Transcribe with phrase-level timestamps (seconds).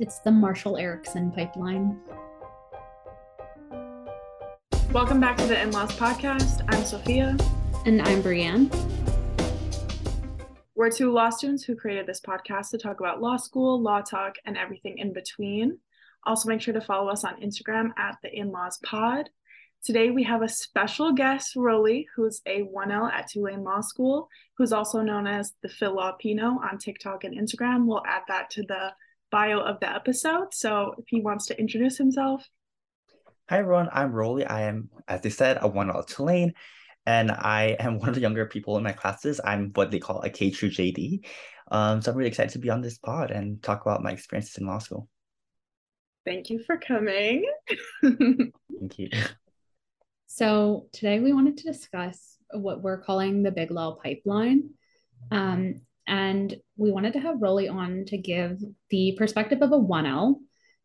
[0.00, 1.98] It's the Marshall Eriksen pipeline.
[4.92, 6.64] Welcome back to the In Laws Podcast.
[6.68, 7.36] I'm Sophia.
[7.84, 8.72] And I'm Brianne.
[10.76, 14.36] We're two law students who created this podcast to talk about law school, law talk,
[14.46, 15.78] and everything in between.
[16.22, 19.30] Also, make sure to follow us on Instagram at the In Laws Pod.
[19.84, 24.72] Today, we have a special guest, Rowlie, who's a 1L at Tulane Law School, who's
[24.72, 27.86] also known as the Filawpino on TikTok and Instagram.
[27.86, 28.92] We'll add that to the
[29.30, 30.52] bio of the episode.
[30.52, 32.48] So, if he wants to introduce himself.
[33.48, 33.88] Hi, everyone.
[33.92, 34.50] I'm Rowlie.
[34.50, 36.54] I am, as they said, a 1L at Tulane
[37.08, 39.40] and I am one of the younger people in my classes.
[39.42, 41.24] I'm what they call a K through JD.
[41.70, 44.58] Um, so I'm really excited to be on this pod and talk about my experiences
[44.58, 45.08] in law school.
[46.26, 47.50] Thank you for coming.
[48.02, 49.08] Thank you.
[50.26, 54.68] So today we wanted to discuss what we're calling the Big Law Pipeline.
[55.30, 58.58] Um, and we wanted to have Rowlie on to give
[58.88, 60.36] the perspective of a 1L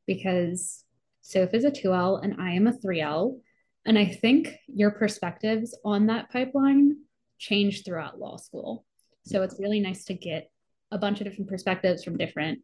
[0.06, 0.84] because
[1.22, 3.40] Soph is a 2L and I am a 3L.
[3.86, 6.98] And I think your perspectives on that pipeline
[7.38, 8.86] change throughout law school.
[9.26, 10.52] So it's really nice to get
[10.92, 12.60] a bunch of different perspectives from different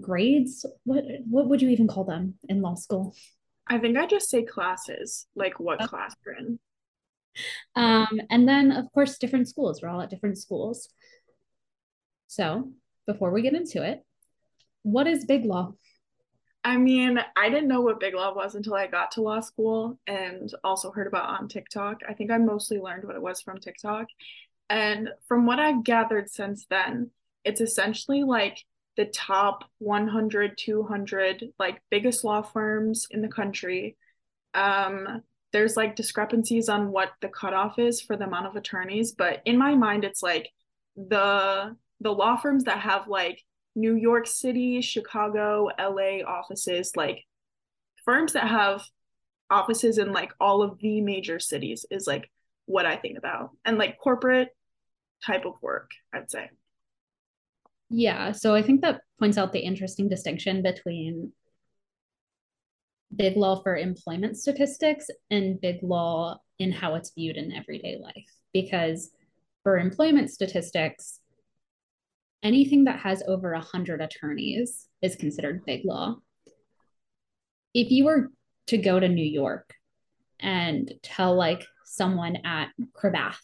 [0.00, 0.64] grades.
[0.84, 3.14] What what would you even call them in law school?
[3.66, 5.88] I think I just say classes, like what okay.
[5.88, 6.60] class you're in.
[7.74, 9.82] Um, and then of course different schools.
[9.82, 10.88] We're all at different schools.
[12.26, 12.70] So
[13.06, 14.04] before we get into it,
[14.82, 15.72] what is big law?
[16.64, 20.00] I mean, I didn't know what big law was until I got to law school
[20.08, 22.00] and also heard about on TikTok.
[22.08, 24.08] I think I mostly learned what it was from TikTok.
[24.68, 27.10] And from what I've gathered since then,
[27.44, 28.64] it's essentially like
[28.96, 33.96] the top 100, 200 like biggest law firms in the country.
[34.54, 39.40] Um, there's like discrepancies on what the cutoff is for the amount of attorneys, but
[39.44, 40.50] in my mind, it's like
[40.96, 43.42] the the law firms that have like
[43.74, 47.24] New York City, Chicago, LA offices, like
[48.04, 48.82] firms that have
[49.50, 52.30] offices in like all of the major cities is like
[52.66, 53.50] what I think about.
[53.64, 54.48] And like corporate
[55.24, 56.50] type of work, I'd say.
[57.88, 61.32] Yeah, so I think that points out the interesting distinction between
[63.14, 68.28] big law for employment statistics and big law in how it's viewed in everyday life.
[68.52, 69.10] Because
[69.62, 71.20] for employment statistics,
[72.46, 76.16] anything that has over 100 attorneys is considered big law.
[77.74, 78.30] If you were
[78.68, 79.74] to go to New York
[80.38, 83.36] and tell like someone at Cravath,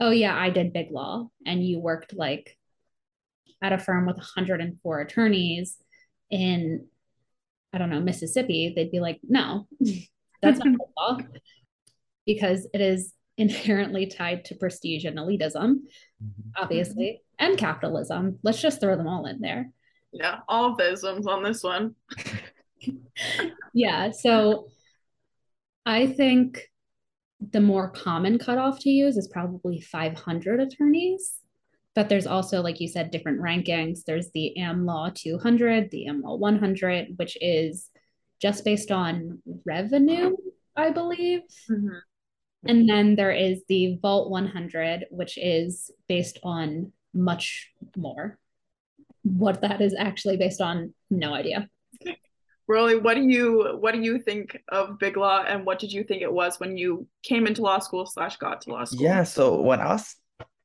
[0.00, 2.56] oh yeah, I did big law, and you worked like
[3.62, 5.76] at a firm with 104 attorneys
[6.30, 6.86] in,
[7.72, 9.68] I don't know, Mississippi, they'd be like, no,
[10.42, 11.18] that's not big law
[12.24, 16.50] because it is inherently tied to prestige and elitism, mm-hmm.
[16.56, 18.38] obviously and capitalism.
[18.42, 19.70] Let's just throw them all in there.
[20.12, 21.96] Yeah, all of the isms on this one.
[23.72, 24.68] yeah, so
[25.84, 26.68] I think
[27.50, 31.34] the more common cutoff to use is probably 500 attorneys.
[31.94, 34.04] But there's also, like you said, different rankings.
[34.06, 37.90] There's the AmLaw 200, the AmLaw 100, which is
[38.40, 40.36] just based on revenue,
[40.76, 41.40] I believe.
[41.70, 41.88] Mm-hmm.
[42.64, 48.38] And then there is the Vault 100, which is based on much more.
[49.22, 51.68] What that is actually based on, no idea.
[52.70, 56.04] Rowlie, what do you what do you think of Big Law, and what did you
[56.04, 59.02] think it was when you came into law school slash got to law school?
[59.02, 60.14] Yeah, so when I was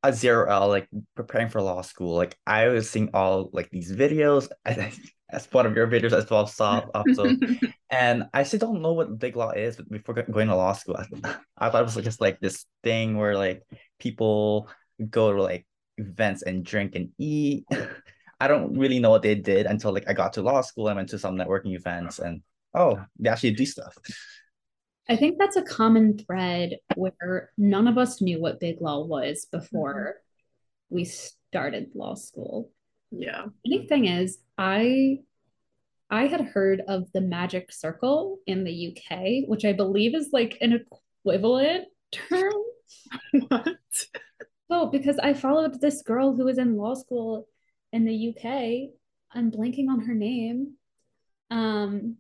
[0.03, 3.91] a zero L, like preparing for law school, like I was seeing all like these
[3.91, 4.47] videos.
[5.29, 7.35] as one of your videos as well, saw also,
[7.89, 10.97] and I still don't know what Big Law is before going to law school.
[11.57, 13.63] I thought it was just like this thing where like
[13.99, 14.69] people
[15.09, 15.65] go to like
[15.97, 17.65] events and drink and eat.
[18.39, 20.88] I don't really know what they did until like I got to law school.
[20.88, 22.41] I went to some networking events and
[22.73, 23.97] oh, they actually do stuff.
[25.09, 29.47] I think that's a common thread where none of us knew what big law was
[29.51, 30.15] before
[30.91, 30.95] mm-hmm.
[30.95, 32.71] we started law school.
[33.12, 33.45] Yeah.
[33.66, 35.19] Funny thing is, I
[36.09, 40.57] I had heard of the magic circle in the UK, which I believe is like
[40.62, 40.74] an
[41.25, 42.54] equivalent term.
[43.50, 43.75] what?
[44.69, 47.48] Oh, because I followed this girl who was in law school
[47.92, 48.89] in the UK.
[49.31, 50.74] I'm blanking on her name.
[51.50, 52.18] Um,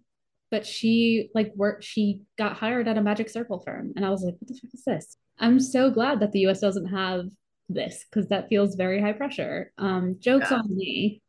[0.49, 3.93] but she like worked, she got hired at a magic circle firm.
[3.95, 5.17] And I was like, what the fuck is this?
[5.39, 7.25] I'm so glad that the US doesn't have
[7.69, 9.71] this because that feels very high pressure.
[9.77, 10.57] Um, jokes yeah.
[10.57, 11.21] on me.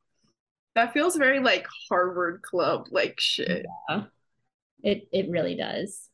[0.75, 3.67] That feels very like Harvard Club like shit.
[3.89, 4.05] Yeah.
[4.83, 6.09] It it really does.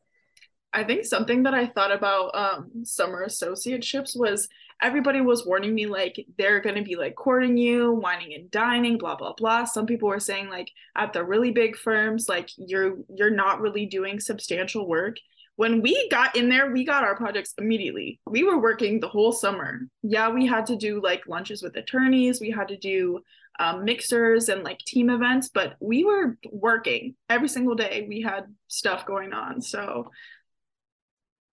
[0.73, 4.49] I think something that I thought about um, summer associateships was
[4.83, 8.99] everybody was warning me like they're going to be like courting you wining and dining
[8.99, 12.97] blah blah blah some people were saying like at the really big firms like you're
[13.15, 15.17] you're not really doing substantial work
[15.57, 19.33] when we got in there we got our projects immediately we were working the whole
[19.33, 23.21] summer yeah we had to do like lunches with attorneys we had to do
[23.61, 28.45] um, mixers and like team events but we were working every single day we had
[28.67, 30.11] stuff going on so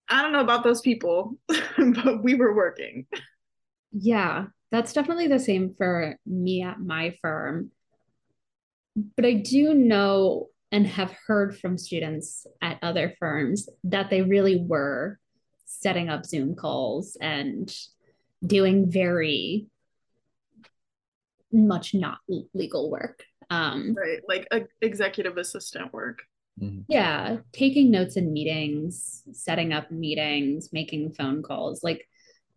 [0.09, 3.07] I don't know about those people, but we were working.
[3.91, 7.71] Yeah, that's definitely the same for me at my firm.
[8.95, 14.57] But I do know and have heard from students at other firms that they really
[14.57, 15.19] were
[15.65, 17.73] setting up Zoom calls and
[18.45, 19.67] doing very
[21.51, 22.19] much not
[22.53, 23.23] legal work.
[23.49, 26.23] Um, right, like a executive assistant work.
[26.61, 26.81] Mm-hmm.
[26.87, 32.07] Yeah, taking notes in meetings, setting up meetings, making phone calls, like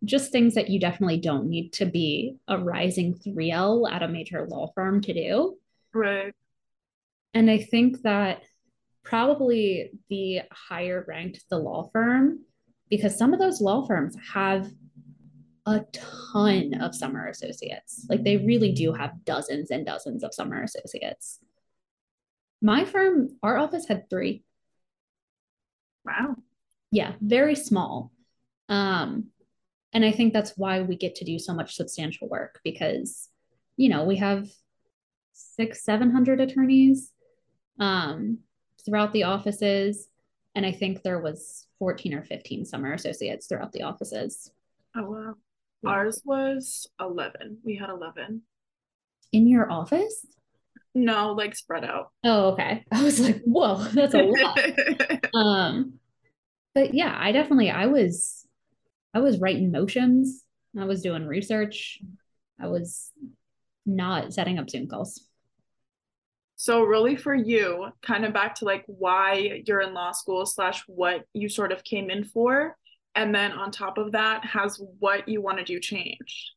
[0.03, 4.47] just things that you definitely don't need to be a rising 3L at a major
[4.47, 5.57] law firm to do.
[5.93, 6.33] Right.
[7.33, 8.41] And I think that
[9.03, 12.39] probably the higher ranked the law firm,
[12.89, 14.69] because some of those law firms have
[15.65, 18.05] a ton of summer associates.
[18.09, 21.39] Like they really do have dozens and dozens of summer associates.
[22.61, 24.43] My firm, our office had three.
[26.05, 26.35] Wow.
[26.91, 28.11] Yeah, very small.
[28.69, 29.27] Um,
[29.93, 33.29] and I think that's why we get to do so much substantial work because,
[33.77, 34.47] you know, we have
[35.33, 37.11] six, 700 attorneys
[37.81, 38.37] um,
[38.85, 40.07] throughout the offices.
[40.55, 44.51] And I think there was 14 or 15 summer associates throughout the offices.
[44.95, 45.35] Oh, wow.
[45.85, 47.57] Ours was 11.
[47.65, 48.43] We had 11.
[49.33, 50.25] In your office?
[50.93, 52.11] No, like spread out.
[52.23, 52.85] Oh, okay.
[52.91, 54.59] I was like, whoa, that's a lot.
[55.33, 55.93] um,
[56.75, 58.45] but yeah, I definitely I was
[59.13, 60.45] I was writing motions.
[60.77, 61.99] I was doing research.
[62.59, 63.11] I was
[63.85, 65.25] not setting up Zoom calls.
[66.61, 70.83] So really for you, kind of back to like why you're in law school slash
[70.85, 72.77] what you sort of came in for.
[73.15, 76.51] And then on top of that, has what you want to do changed?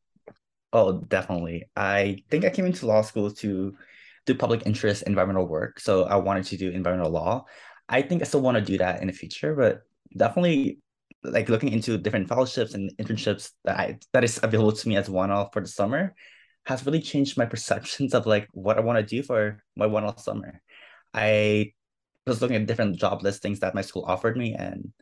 [0.75, 1.71] Oh, definitely.
[1.75, 3.75] I think I came into law school to
[4.27, 5.81] do public interest environmental work.
[5.81, 7.47] So I wanted to do environmental law.
[7.89, 9.85] I think I still want to do that in the future, but
[10.15, 10.81] definitely
[11.23, 15.09] like looking into different fellowships and internships that I that is available to me as
[15.09, 16.15] 1L for the summer
[16.66, 20.19] has really changed my perceptions of like what I want to do for my 1L
[20.19, 20.61] summer.
[21.12, 21.72] I
[22.26, 24.93] was looking at different job listings that my school offered me and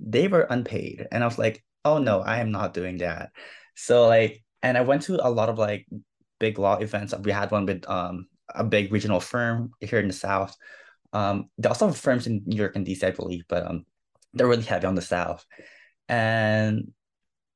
[0.00, 1.06] they were unpaid.
[1.12, 3.30] And I was like, oh no, I am not doing that.
[3.74, 5.86] So like and I went to a lot of like
[6.40, 7.14] big law events.
[7.22, 10.56] We had one with um a big regional firm here in the South.
[11.12, 13.86] Um, they also have firms in New York and DC, I believe, but um,
[14.32, 15.44] they're really heavy on the South.
[16.08, 16.92] And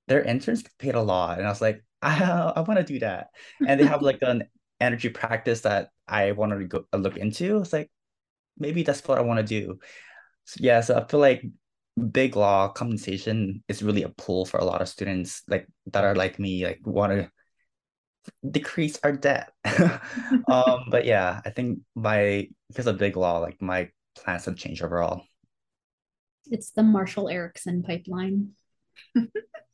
[0.06, 1.38] their interns paid a lot.
[1.38, 3.28] And I was like, I, I want to do that.
[3.66, 4.44] And they have like an
[4.80, 7.58] energy practice that I wanted to go look into.
[7.58, 7.90] It's like,
[8.58, 9.78] maybe that's what I want to do.
[10.44, 11.44] So, yeah, so I feel like
[12.10, 16.14] big law compensation is really a pull for a lot of students like that are
[16.14, 17.30] like me, like want to
[18.48, 19.52] decrease our debt.
[20.48, 24.82] um, but yeah, I think my, because of big law, like my plans have changed
[24.82, 25.22] overall.
[26.50, 28.52] It's the Marshall Eriksen pipeline.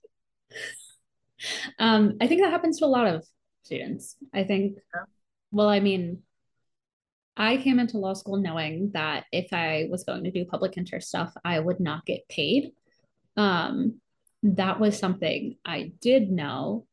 [1.78, 3.24] um, I think that happens to a lot of
[3.62, 4.16] students.
[4.32, 4.78] I think,
[5.50, 6.22] well, I mean,
[7.36, 11.08] I came into law school knowing that if I was going to do public interest
[11.08, 12.72] stuff, I would not get paid.
[13.36, 14.00] Um,
[14.44, 16.86] that was something I did know.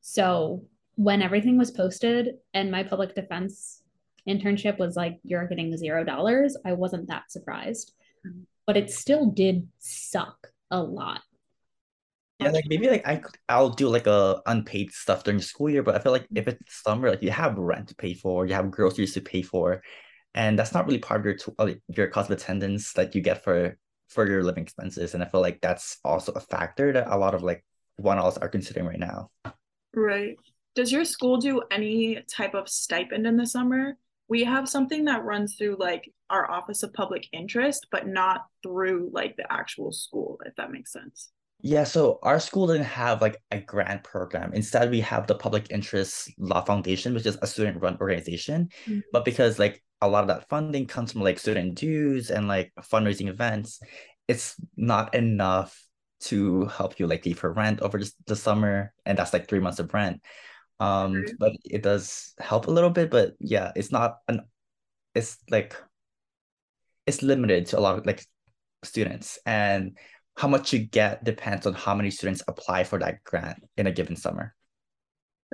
[0.00, 0.64] So
[0.96, 3.82] when everything was posted and my public defense
[4.28, 7.92] internship was like you're getting zero dollars i wasn't that surprised
[8.26, 8.40] mm-hmm.
[8.66, 11.20] but it still did suck a lot
[12.38, 15.82] yeah like maybe like i i'll do like a unpaid stuff during the school year
[15.82, 18.54] but i feel like if it's summer like you have rent to pay for you
[18.54, 19.82] have groceries to pay for
[20.34, 23.44] and that's not really part of your uh, your cost of attendance that you get
[23.44, 23.76] for
[24.08, 27.34] for your living expenses and i feel like that's also a factor that a lot
[27.34, 27.64] of like
[28.00, 29.30] 1Ls are considering right now
[29.94, 30.36] right
[30.74, 33.96] does your school do any type of stipend in the summer?
[34.28, 39.10] We have something that runs through like our Office of Public Interest, but not through
[39.12, 41.30] like the actual school, if that makes sense.
[41.66, 44.52] Yeah, so our school didn't have like a grant program.
[44.52, 48.68] Instead, we have the Public Interest Law Foundation, which is a student run organization.
[48.84, 49.00] Mm-hmm.
[49.12, 52.70] But because like a lot of that funding comes from like student dues and like
[52.82, 53.80] fundraising events,
[54.28, 55.74] it's not enough
[56.28, 58.92] to help you like pay for rent over the, the summer.
[59.06, 60.20] And that's like three months of rent
[60.80, 61.34] um mm-hmm.
[61.38, 64.40] but it does help a little bit but yeah it's not an
[65.14, 65.76] it's like
[67.06, 68.26] it's limited to a lot of like
[68.82, 69.96] students and
[70.36, 73.92] how much you get depends on how many students apply for that grant in a
[73.92, 74.54] given summer.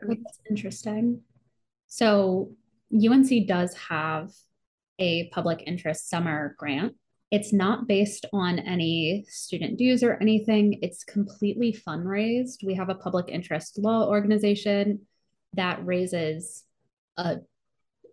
[0.01, 1.21] That's interesting.
[1.89, 2.53] So
[2.95, 4.31] UNC does have
[4.99, 6.95] a public interest summer grant.
[7.31, 10.79] It's not based on any student dues or anything.
[10.83, 12.65] It's completely fundraised.
[12.65, 15.01] We have a public interest law organization
[15.55, 16.65] that raises
[17.17, 17.39] a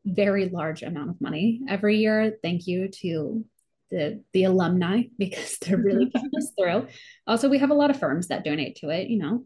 [0.05, 2.37] very large amount of money every year.
[2.43, 3.43] Thank you to
[3.89, 6.87] the the alumni because they're really putting us through.
[7.25, 9.09] Also, we have a lot of firms that donate to it.
[9.09, 9.45] You know,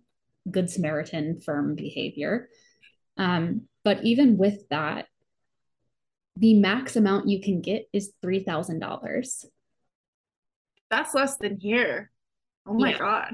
[0.49, 2.49] good Samaritan firm behavior.
[3.17, 5.07] Um, but even with that,
[6.37, 9.45] the max amount you can get is three thousand dollars.
[10.89, 12.11] That's less than here.
[12.65, 12.97] Oh my yeah.
[12.97, 13.33] god.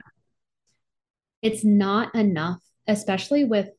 [1.41, 3.69] It's not enough, especially with.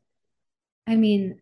[0.87, 1.41] I mean,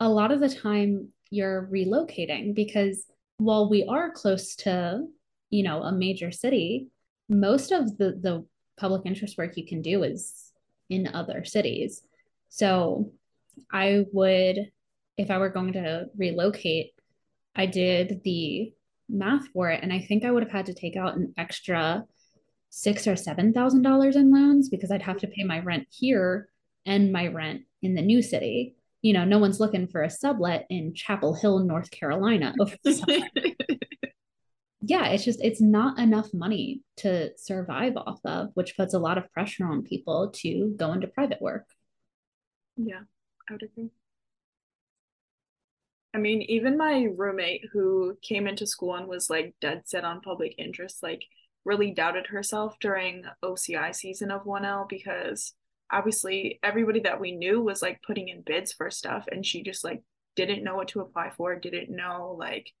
[0.00, 3.04] a lot of the time you're relocating because
[3.42, 5.04] while we are close to,
[5.50, 6.88] you know, a major city,
[7.28, 8.44] most of the the
[8.78, 10.52] public interest work you can do is
[10.88, 12.02] in other cities.
[12.48, 13.12] So
[13.70, 14.70] I would,
[15.16, 16.92] if I were going to relocate,
[17.54, 18.72] I did the
[19.08, 22.04] math for it, and I think I would have had to take out an extra
[22.70, 26.48] six or seven thousand dollars in loans because I'd have to pay my rent here
[26.86, 30.66] and my rent in the new city you know, no one's looking for a sublet
[30.70, 33.26] in Chapel Hill, North Carolina over the summer.
[34.80, 39.18] yeah, it's just it's not enough money to survive off of, which puts a lot
[39.18, 41.66] of pressure on people to go into private work.
[42.76, 43.00] Yeah,
[43.48, 43.90] I would agree.
[46.14, 50.20] I mean, even my roommate who came into school and was like dead set on
[50.20, 51.24] public interest, like
[51.64, 55.54] really doubted herself during OCI season of 1L because
[55.92, 59.84] obviously everybody that we knew was like putting in bids for stuff and she just
[59.84, 60.02] like
[60.34, 62.72] didn't know what to apply for didn't know like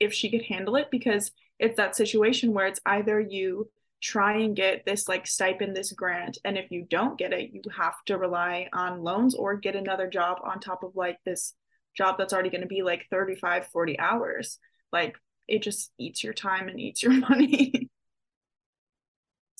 [0.00, 3.70] if she could handle it because it's that situation where it's either you
[4.02, 7.60] try and get this like stipend this grant and if you don't get it you
[7.76, 11.54] have to rely on loans or get another job on top of like this
[11.96, 14.58] job that's already going to be like 35 40 hours.
[14.92, 15.16] Like
[15.48, 17.88] it just eats your time and eats your money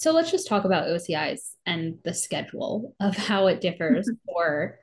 [0.00, 4.78] So let's just talk about OCIs and the schedule of how it differs for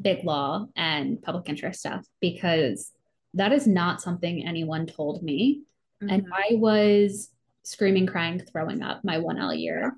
[0.00, 2.92] big law and public interest stuff because
[3.34, 5.62] that is not something anyone told me.
[6.00, 6.14] Mm-hmm.
[6.14, 7.30] And I was
[7.64, 9.96] screaming, crying, throwing up my 1L year.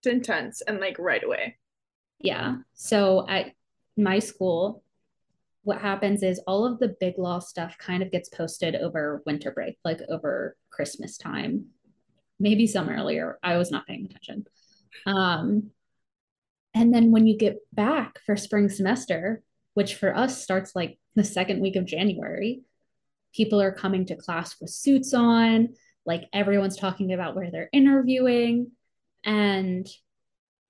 [0.00, 1.56] It's intense and like right away.
[2.18, 2.56] Yeah.
[2.74, 3.52] So at
[3.96, 4.82] my school,
[5.62, 9.50] what happens is all of the big law stuff kind of gets posted over winter
[9.50, 11.70] break, like over Christmas time
[12.38, 13.38] maybe some earlier.
[13.42, 14.46] I was not paying attention.
[15.06, 15.70] Um,
[16.74, 19.42] and then when you get back for spring semester,
[19.74, 22.62] which for us starts like the second week of January,
[23.34, 25.70] people are coming to class with suits on,
[26.04, 28.72] like everyone's talking about where they're interviewing.
[29.24, 29.86] And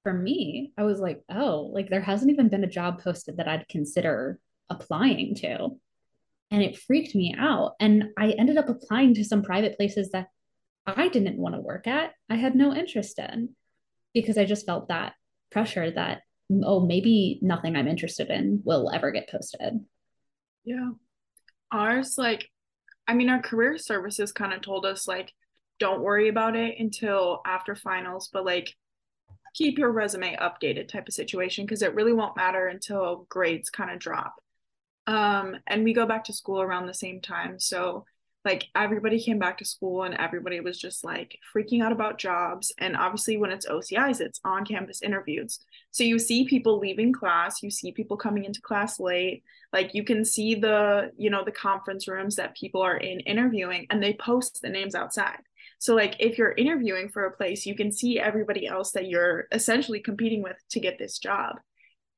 [0.02, 3.48] for me, I was like, oh, like there hasn't even been a job posted that
[3.48, 4.38] I'd consider
[4.70, 5.70] applying to.
[6.50, 7.74] And it freaked me out.
[7.80, 10.28] And I ended up applying to some private places that
[10.86, 13.50] I didn't want to work at, I had no interest in
[14.14, 15.14] because I just felt that
[15.50, 16.22] pressure that,
[16.64, 19.80] oh, maybe nothing I'm interested in will ever get posted.
[20.64, 20.90] Yeah.
[21.72, 22.48] Ours, like,
[23.08, 25.32] I mean, our career services kind of told us, like,
[25.78, 28.74] don't worry about it until after finals, but like,
[29.54, 33.90] keep your resume updated type of situation because it really won't matter until grades kind
[33.90, 34.34] of drop.
[35.06, 37.58] Um, and we go back to school around the same time.
[37.58, 38.04] So
[38.46, 42.72] like everybody came back to school and everybody was just like freaking out about jobs.
[42.78, 45.58] And obviously when it's OCIs it's on campus interviews.
[45.90, 49.42] So you see people leaving class you see people coming into class late.
[49.72, 53.88] Like you can see the you know the conference rooms that people are in interviewing
[53.90, 55.40] and they post the names outside.
[55.80, 59.46] So like if you're interviewing for a place you can see everybody else that you're
[59.50, 61.56] essentially competing with to get this job.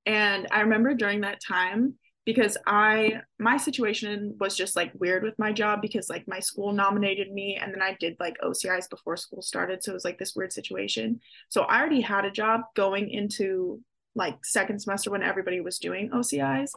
[0.04, 1.94] And i remember during that time
[2.28, 6.72] because I my situation was just like weird with my job because like my school
[6.72, 10.18] nominated me and then I did like OCIs before school started so it was like
[10.18, 11.20] this weird situation.
[11.48, 13.80] So I already had a job going into
[14.14, 16.72] like second semester when everybody was doing OCIs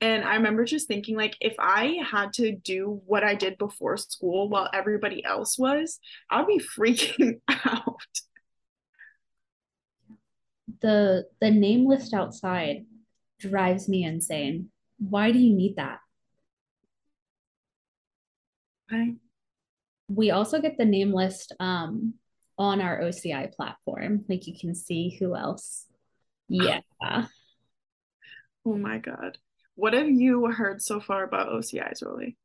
[0.00, 3.96] and I remember just thinking like if I had to do what I did before
[3.96, 5.98] school while everybody else was,
[6.30, 7.96] I'd be freaking out.
[10.80, 12.86] The the name list outside
[13.40, 14.68] drives me insane
[15.08, 15.98] why do you need that?
[18.92, 19.14] Okay.
[20.08, 22.14] We also get the name list um,
[22.58, 24.24] on our OCI platform.
[24.28, 25.86] Like you can see who else.
[26.48, 26.80] Yeah.
[28.64, 29.38] Oh my God.
[29.74, 32.36] What have you heard so far about OCIs, really?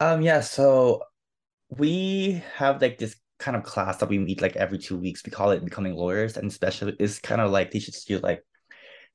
[0.00, 1.02] Um, yeah, so
[1.70, 5.24] we have like this kind of class that we meet like every two weeks.
[5.24, 8.44] We call it becoming lawyers, and especially it's kind of like teaches you like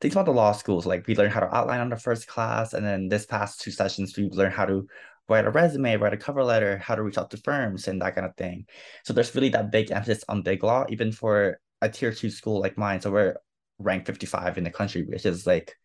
[0.02, 0.86] things about the law schools.
[0.86, 3.72] Like we learn how to outline on the first class, and then this past two
[3.72, 4.88] sessions we learn how to
[5.28, 8.16] write a resume, write a cover letter, how to reach out to firms, and that
[8.16, 8.66] kind of thing.
[9.04, 12.60] So there's really that big emphasis on big law, even for a tier two school
[12.60, 13.02] like mine.
[13.02, 13.36] So we're
[13.78, 15.76] ranked 55 in the country, which is like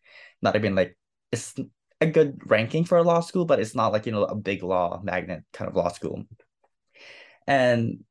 [0.41, 0.97] not even like
[1.31, 1.53] it's
[2.01, 4.63] a good ranking for a law school, but it's not like you know a big
[4.63, 6.23] law magnet kind of law school.
[7.47, 8.03] And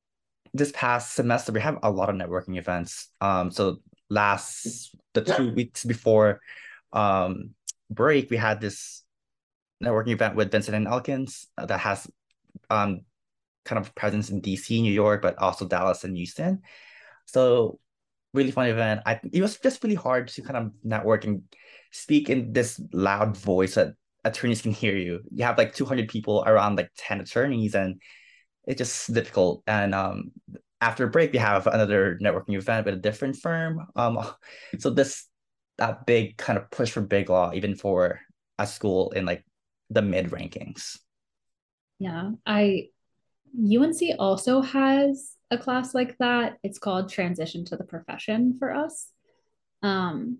[0.52, 3.08] this past semester we have a lot of networking events.
[3.20, 3.78] Um, so
[4.10, 6.40] last the two weeks before
[6.92, 7.50] um
[7.90, 9.02] break, we had this
[9.82, 12.06] networking event with Vinson and Elkins uh, that has
[12.70, 13.00] um
[13.64, 16.62] kind of presence in DC, New York, but also Dallas and Houston.
[17.26, 17.78] So
[18.34, 19.00] really fun event.
[19.06, 21.42] I it was just really hard to kind of network and
[21.92, 23.94] speak in this loud voice that
[24.24, 25.20] attorneys can hear you.
[25.30, 28.00] You have like 200 people around like 10 attorneys and
[28.66, 29.62] it's just difficult.
[29.66, 30.32] And um
[30.84, 33.86] after a break, we have another networking event with a different firm.
[33.96, 34.18] Um
[34.78, 35.26] so this
[35.78, 38.20] that big kind of push for big law, even for
[38.58, 39.44] a school in like
[39.90, 40.98] the mid rankings.
[41.98, 42.32] Yeah.
[42.46, 42.88] I
[43.56, 46.58] UNC also has a class like that.
[46.62, 49.08] It's called Transition to the Profession for us.
[49.82, 50.38] Um,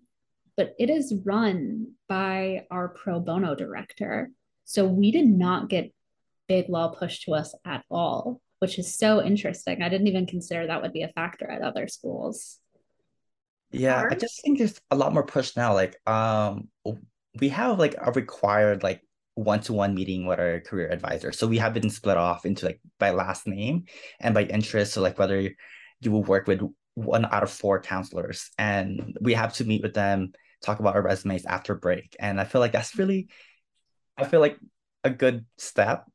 [0.56, 4.30] but it is run by our pro bono director.
[4.64, 5.92] So we did not get
[6.48, 9.82] big law pushed to us at all, which is so interesting.
[9.82, 12.58] I didn't even consider that would be a factor at other schools.
[13.70, 15.74] Yeah, I just think there's a lot more push now.
[15.74, 16.68] Like, um,
[17.38, 19.02] we have like a required like
[19.34, 21.30] one-to-one meeting with our career advisor.
[21.30, 23.84] So we have been split off into like by last name
[24.18, 24.94] and by interest.
[24.94, 25.38] So like whether
[26.00, 26.62] you will work with
[26.94, 31.02] one out of four counselors and we have to meet with them, talk about our
[31.02, 32.16] resumes after break.
[32.18, 33.28] And I feel like that's really,
[34.16, 34.56] I feel like
[35.02, 36.06] a good step.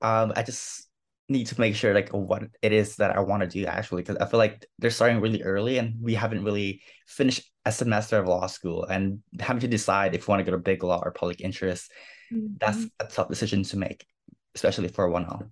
[0.00, 0.87] Um, I just
[1.28, 4.16] need to make sure like what it is that I want to do actually, because
[4.16, 8.26] I feel like they're starting really early and we haven't really finished a semester of
[8.26, 11.10] law school and having to decide if we want to go to big law or
[11.10, 11.90] public interest
[12.32, 12.54] mm-hmm.
[12.58, 14.06] that's a tough decision to make,
[14.54, 15.50] especially for one L.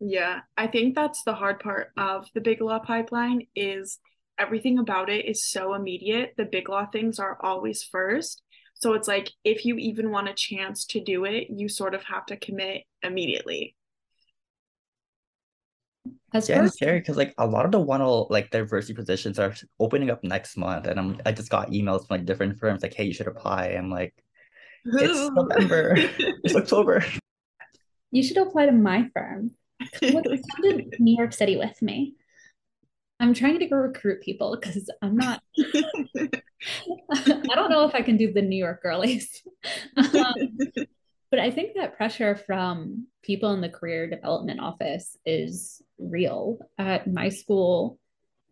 [0.00, 3.98] Yeah, I think that's the hard part of the big law pipeline is
[4.38, 6.34] everything about it is so immediate.
[6.36, 8.42] The big law things are always first.
[8.74, 12.02] So it's like if you even want a chance to do it, you sort of
[12.04, 13.76] have to commit immediately.
[16.34, 19.54] As yeah, it's scary because like a lot of the one like diversity positions are
[19.78, 22.94] opening up next month, and I'm I just got emails from like different firms like,
[22.94, 23.66] hey, you should apply.
[23.68, 24.14] I'm like,
[24.84, 25.94] it's November.
[26.44, 27.04] it's October.
[28.10, 29.50] You should apply to my firm.
[30.00, 32.14] Come to New York City with me.
[33.20, 35.42] I'm trying to go recruit people because I'm not.
[35.58, 39.42] I don't know if I can do the New York girlies.
[39.96, 40.58] Um,
[41.30, 46.58] but I think that pressure from people in the career development office is real.
[46.78, 47.98] At my school,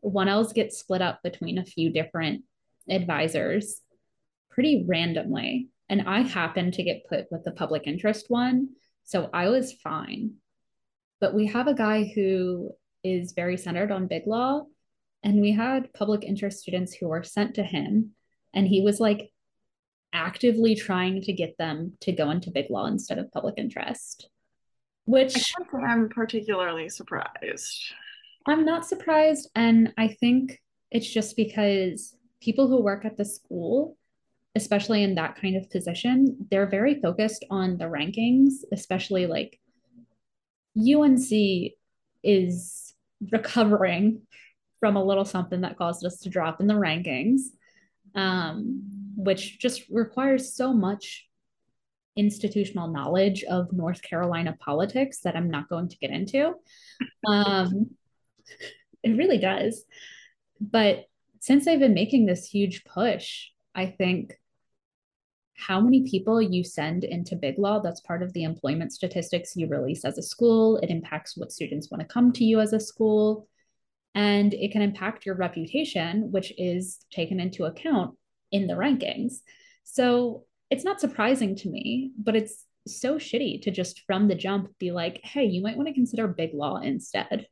[0.05, 2.45] 1Ls get split up between a few different
[2.89, 3.81] advisors
[4.51, 5.69] pretty randomly.
[5.89, 8.71] And I happened to get put with the public interest one.
[9.05, 10.35] So I was fine.
[11.21, 12.71] But we have a guy who
[13.03, 14.65] is very centered on big law.
[15.23, 18.13] And we had public interest students who were sent to him.
[18.55, 19.31] And he was like
[20.13, 24.29] actively trying to get them to go into big law instead of public interest.
[25.11, 27.93] Which I'm particularly surprised.
[28.47, 29.51] I'm not surprised.
[29.55, 33.97] And I think it's just because people who work at the school
[34.57, 39.61] especially in that kind of position, they're very focused on the rankings, especially like
[40.77, 41.73] UNC
[42.23, 42.95] is
[43.31, 44.23] recovering
[44.81, 47.41] from a little something that caused us to drop in the rankings,
[48.15, 48.83] um,
[49.17, 51.29] which just requires so much
[52.21, 56.55] institutional knowledge of North Carolina politics that I'm not going to get into.
[57.27, 57.91] Um,
[59.03, 59.85] it really does.
[60.61, 61.07] But
[61.41, 64.35] since I've been making this huge push, I think
[65.57, 67.81] how many people you send into Big Law.
[67.81, 70.79] That's part of the employment statistics you release as a school.
[70.79, 73.47] It impacts what students want to come to you as a school.
[74.15, 78.17] And it can impact your reputation, which is taken into account
[78.51, 79.41] in the rankings.
[79.85, 84.71] So it's not surprising to me, but it's so shitty to just from the jump
[84.79, 87.47] be like, hey, you might want to consider Big Law instead.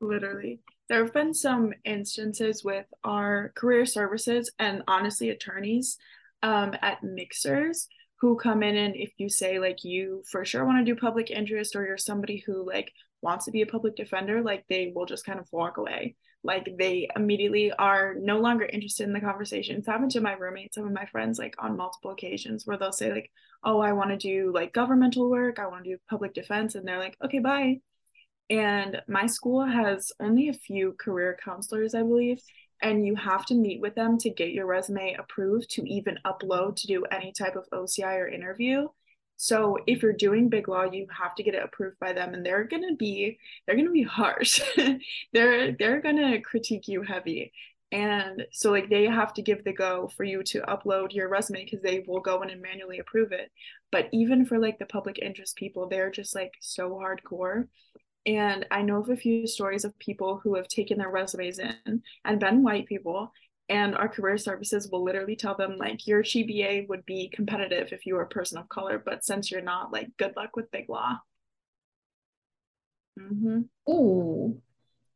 [0.00, 0.60] Literally.
[0.88, 5.98] There have been some instances with our career services and honestly attorneys
[6.42, 7.86] um, at mixers
[8.20, 11.30] who come in and if you say like you for sure want to do public
[11.30, 12.92] interest or you're somebody who like
[13.22, 16.74] wants to be a public defender like they will just kind of walk away like
[16.78, 20.86] they immediately are no longer interested in the conversation it's happened to my roommates some
[20.86, 23.30] of my friends like on multiple occasions where they'll say like
[23.64, 26.86] oh i want to do like governmental work i want to do public defense and
[26.86, 27.76] they're like okay bye
[28.50, 32.40] And my school has only a few career counselors, I believe,
[32.82, 36.76] and you have to meet with them to get your resume approved to even upload
[36.76, 38.88] to do any type of OCI or interview.
[39.42, 42.44] So if you're doing big law, you have to get it approved by them and
[42.44, 44.60] they're going to be they're going to be harsh.
[45.32, 47.50] they're they're going to critique you heavy.
[47.90, 51.64] And so like they have to give the go for you to upload your resume
[51.64, 53.50] because they will go in and manually approve it.
[53.90, 57.66] But even for like the public interest people, they're just like so hardcore.
[58.26, 62.02] And I know of a few stories of people who have taken their resumes in
[62.26, 63.32] and been white people.
[63.70, 68.04] And our career services will literally tell them, like, your GPA would be competitive if
[68.04, 70.88] you were a person of color, but since you're not, like, good luck with big
[70.88, 71.18] law.
[73.18, 73.60] Mm-hmm.
[73.86, 74.60] Oh,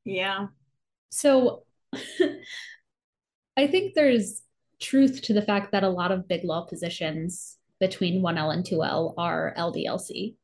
[0.04, 0.46] yeah.
[1.10, 1.64] So
[3.56, 4.42] I think there's
[4.80, 9.14] truth to the fact that a lot of big law positions between 1L and 2L
[9.18, 10.36] are LDLC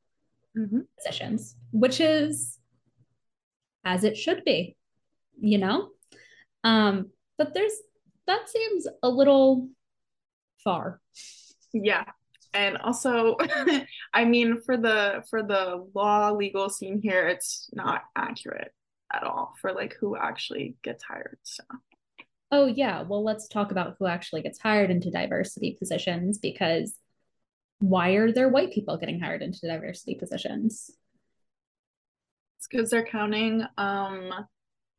[0.58, 0.80] mm-hmm.
[0.98, 2.58] positions, which is
[3.84, 4.76] as it should be,
[5.40, 5.90] you know?
[6.64, 7.72] Um, but there's
[8.30, 9.68] that seems a little
[10.62, 11.00] far.
[11.72, 12.04] Yeah.
[12.54, 13.36] And also,
[14.14, 18.72] I mean, for the for the law legal scene here, it's not accurate
[19.12, 21.38] at all for like who actually gets hired.
[21.42, 21.64] So
[22.52, 26.94] oh yeah, well let's talk about who actually gets hired into diversity positions because
[27.78, 30.90] why are there white people getting hired into diversity positions?
[32.58, 33.64] It's because they're counting.
[33.78, 34.32] Um,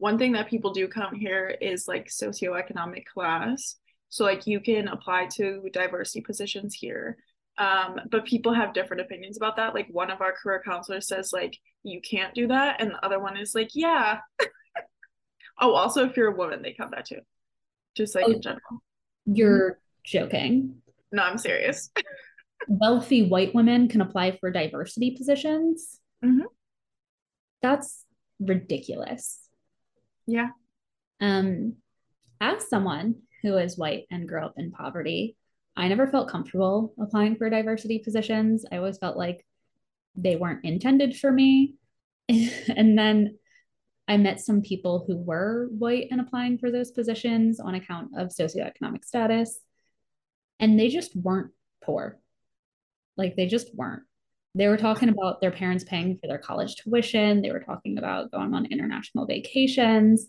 [0.01, 3.75] one thing that people do count here is like socioeconomic class.
[4.09, 7.17] So like you can apply to diversity positions here.
[7.59, 9.75] Um, but people have different opinions about that.
[9.75, 13.19] Like one of our career counselors says like you can't do that, and the other
[13.19, 14.21] one is like yeah.
[15.61, 17.19] oh, also if you're a woman, they count that too.
[17.95, 18.81] Just like oh, in general.
[19.27, 20.81] You're joking.
[21.11, 21.91] No, I'm serious.
[22.67, 25.99] wealthy white women can apply for diversity positions.
[26.25, 26.47] Mm-hmm.
[27.61, 28.03] That's
[28.39, 29.40] ridiculous.
[30.27, 30.49] Yeah.
[31.19, 31.75] Um,
[32.39, 35.35] as someone who is white and grew up in poverty,
[35.75, 38.65] I never felt comfortable applying for diversity positions.
[38.71, 39.45] I always felt like
[40.15, 41.75] they weren't intended for me.
[42.29, 43.37] and then
[44.07, 48.29] I met some people who were white and applying for those positions on account of
[48.29, 49.59] socioeconomic status,
[50.59, 51.51] and they just weren't
[51.83, 52.19] poor.
[53.15, 54.03] Like they just weren't.
[54.53, 57.41] They were talking about their parents paying for their college tuition.
[57.41, 60.27] They were talking about going on international vacations.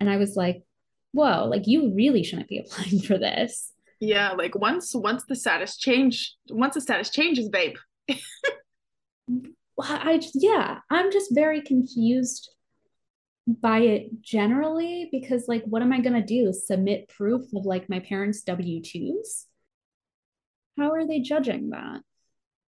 [0.00, 0.62] And I was like,
[1.12, 3.70] whoa, like you really shouldn't be applying for this.
[4.00, 7.76] Yeah, like once once the status change, once the status changes, babe.
[9.76, 12.48] Well, I just yeah, I'm just very confused
[13.46, 16.52] by it generally because like what am I gonna do?
[16.52, 19.46] Submit proof of like my parents' W-2s?
[20.76, 22.00] how are they judging that?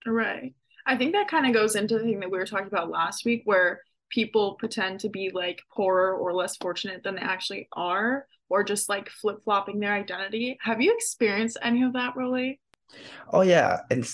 [0.06, 0.54] Right.
[0.87, 3.25] I think that kind of goes into the thing that we were talking about last
[3.25, 8.27] week where people pretend to be like poorer or less fortunate than they actually are
[8.49, 10.59] or just like flip-flopping their identity.
[10.61, 12.61] Have you experienced any of that, really?
[13.33, 14.07] Oh yeah, and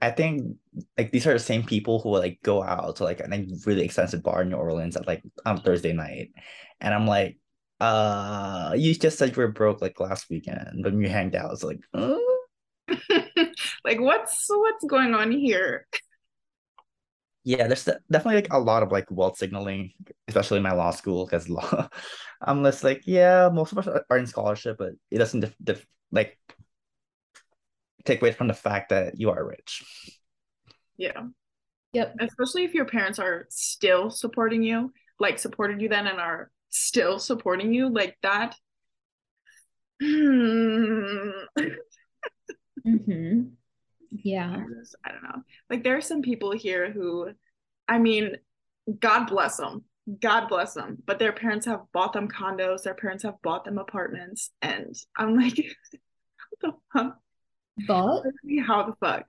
[0.00, 0.56] I think
[0.96, 3.28] like these are the same people who will like go out to like a
[3.66, 6.30] really expensive bar in New Orleans at like on Thursday night,
[6.80, 7.38] and I'm like,
[7.80, 11.52] uh, you just said you were broke like last weekend, but you hanged out.
[11.52, 12.38] It's like, oh,
[13.84, 15.86] like what's what's going on here
[17.50, 19.92] yeah there's definitely like a lot of like wealth signaling
[20.28, 21.88] especially in my law school because law
[22.42, 25.86] i'm just like yeah most of us are in scholarship but it doesn't def- def-
[26.12, 26.38] like
[28.04, 29.84] take away from the fact that you are rich.
[30.96, 31.26] Yeah.
[31.92, 32.16] Yep.
[32.20, 37.18] Especially if your parents are still supporting you like supported you then and are still
[37.18, 38.54] supporting you like that
[42.86, 43.59] Mm-hmm.
[44.10, 44.50] Yeah.
[44.50, 45.42] I, just, I don't know.
[45.68, 47.30] Like there are some people here who,
[47.88, 48.36] I mean,
[48.98, 49.84] God bless them.
[50.20, 50.98] God bless them.
[51.06, 52.82] But their parents have bought them condos.
[52.82, 55.54] Their parents have bought them apartments, and I'm like,
[56.60, 57.18] how the fuck?
[57.86, 58.24] Bought?
[58.66, 59.26] How the fuck?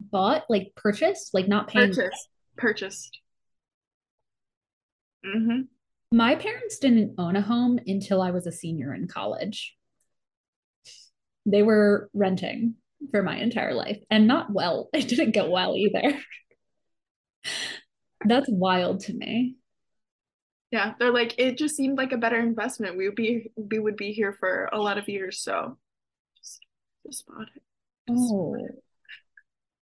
[0.00, 0.44] Bought?
[0.48, 1.34] Like purchased?
[1.34, 1.88] Like not paying?
[1.88, 2.28] Purchased.
[2.56, 3.18] Purchased.
[5.26, 5.62] Mm-hmm.
[6.16, 9.76] My parents didn't own a home until I was a senior in college
[11.46, 12.74] they were renting
[13.10, 14.88] for my entire life and not well.
[14.94, 16.18] It didn't go well either.
[18.24, 19.56] That's wild to me.
[20.70, 22.96] Yeah, they're like it just seemed like a better investment.
[22.96, 25.78] We would be we would be here for a lot of years, so
[26.36, 26.60] just,
[27.06, 27.62] just bought it.
[28.10, 28.56] oh.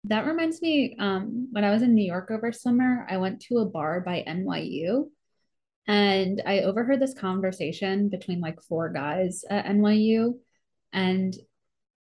[0.06, 3.58] That reminds me, um, when I was in New York over summer, I went to
[3.58, 5.10] a bar by NYU
[5.88, 10.34] and I overheard this conversation between like four guys at NYU.
[10.93, 11.34] And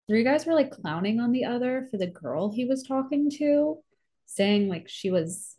[0.08, 3.78] three guys were like clowning on the other for the girl he was talking to,
[4.26, 5.56] saying like she was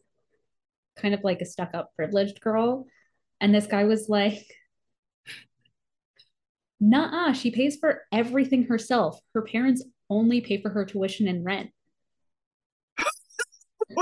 [0.98, 2.86] kind of like a stuck up privileged girl.
[3.40, 4.44] And this guy was like,
[6.80, 9.20] nah, she pays for everything herself.
[9.34, 11.70] Her parents only pay for her tuition and rent.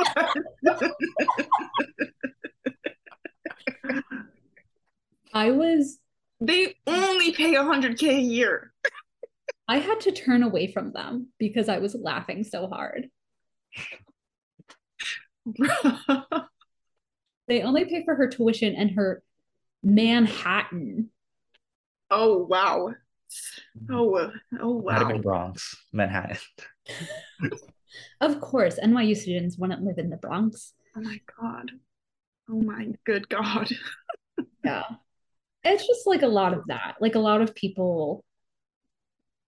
[5.34, 6.00] I was
[6.42, 8.74] they only pay 100k a year.
[9.68, 13.10] I had to turn away from them because I was laughing so hard.
[17.48, 19.24] they only pay for her tuition and her
[19.84, 21.10] Manhattan.
[22.12, 22.94] Oh wow.
[23.78, 23.96] Mm-hmm.
[23.96, 25.00] Oh, oh wow.
[25.00, 26.38] Not even Bronx, Manhattan.
[28.22, 30.74] of course, NYU students wouldn't live in the Bronx.
[30.96, 31.72] Oh my god.
[32.50, 33.70] Oh my good god.
[34.64, 34.84] yeah.
[35.64, 36.98] It's just like a lot of that.
[37.02, 38.24] Like a lot of people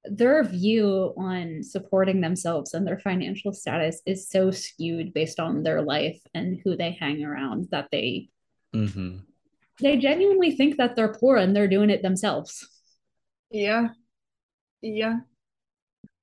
[0.09, 5.81] their view on supporting themselves and their financial status is so skewed based on their
[5.81, 8.29] life and who they hang around that they
[8.75, 9.17] mm-hmm.
[9.81, 12.67] they genuinely think that they're poor and they're doing it themselves.
[13.49, 13.89] Yeah.
[14.81, 15.19] Yeah.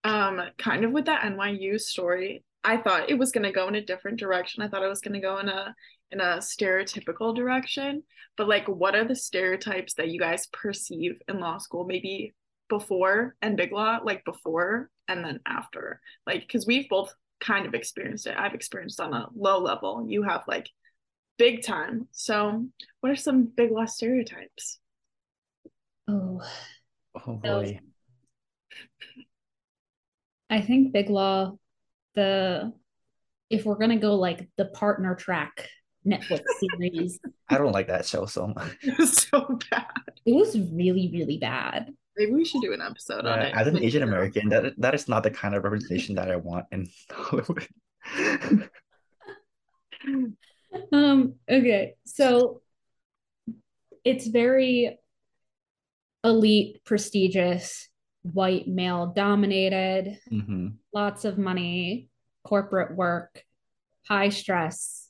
[0.05, 3.75] Um kind of with that nyu story i thought it was going to go in
[3.75, 4.62] a different direction.
[4.62, 5.75] I thought it was going to go in a
[6.11, 8.03] in a stereotypical direction.
[8.37, 11.85] But like what are the stereotypes that you guys perceive in law school?
[11.85, 12.35] Maybe
[12.78, 16.00] before and Big Law, like before and then after.
[16.26, 18.34] Like, because we've both kind of experienced it.
[18.37, 20.04] I've experienced on a low level.
[20.08, 20.68] You have like
[21.38, 22.08] big time.
[22.10, 22.66] So,
[23.00, 24.78] what are some Big Law stereotypes?
[26.08, 26.40] Oh,
[27.26, 27.78] oh boy.
[27.78, 28.82] So,
[30.50, 31.56] I think Big Law,
[32.14, 32.72] the
[33.50, 35.68] if we're gonna go like the partner track
[36.06, 36.42] Netflix
[36.78, 37.20] series.
[37.48, 38.76] I don't like that show so much.
[38.82, 39.87] It was so bad.
[40.26, 41.94] It was really, really bad.
[42.16, 43.55] Maybe we should do an episode on it.
[43.55, 46.66] As an Asian American, that that is not the kind of representation that I want
[46.70, 47.66] in Hollywood.
[50.92, 51.35] um.
[51.50, 51.94] Okay.
[52.07, 52.62] So
[54.05, 54.98] it's very
[56.22, 57.88] elite, prestigious,
[58.22, 60.18] white male dominated.
[60.31, 60.68] Mm-hmm.
[60.92, 62.11] Lots of money,
[62.44, 63.44] corporate work,
[64.09, 65.09] high stress.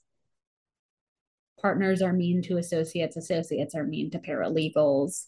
[1.61, 3.17] Partners are mean to associates.
[3.17, 5.27] Associates are mean to paralegals.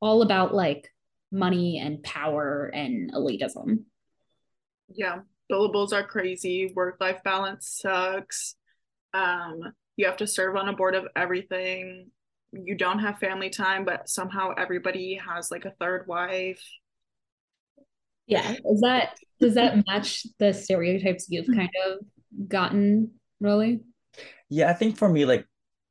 [0.00, 0.90] All about like
[1.30, 3.84] money and power and elitism.
[4.88, 6.72] Yeah, billables are crazy.
[6.74, 8.56] Work life balance sucks.
[9.14, 9.60] Um,
[9.96, 12.10] you have to serve on a board of everything.
[12.52, 16.62] You don't have family time, but somehow everybody has like a third wife.
[18.26, 23.80] Yeah, is that does that match the stereotypes you've kind of gotten, really?
[24.48, 25.46] Yeah, I think for me, like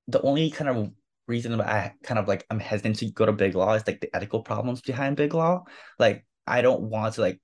[0.08, 0.92] the only kind of
[1.30, 4.14] reason I kind of like I'm hesitant to go to Big Law is like the
[4.16, 5.64] ethical problems behind Big Law.
[5.98, 7.40] Like I don't want to like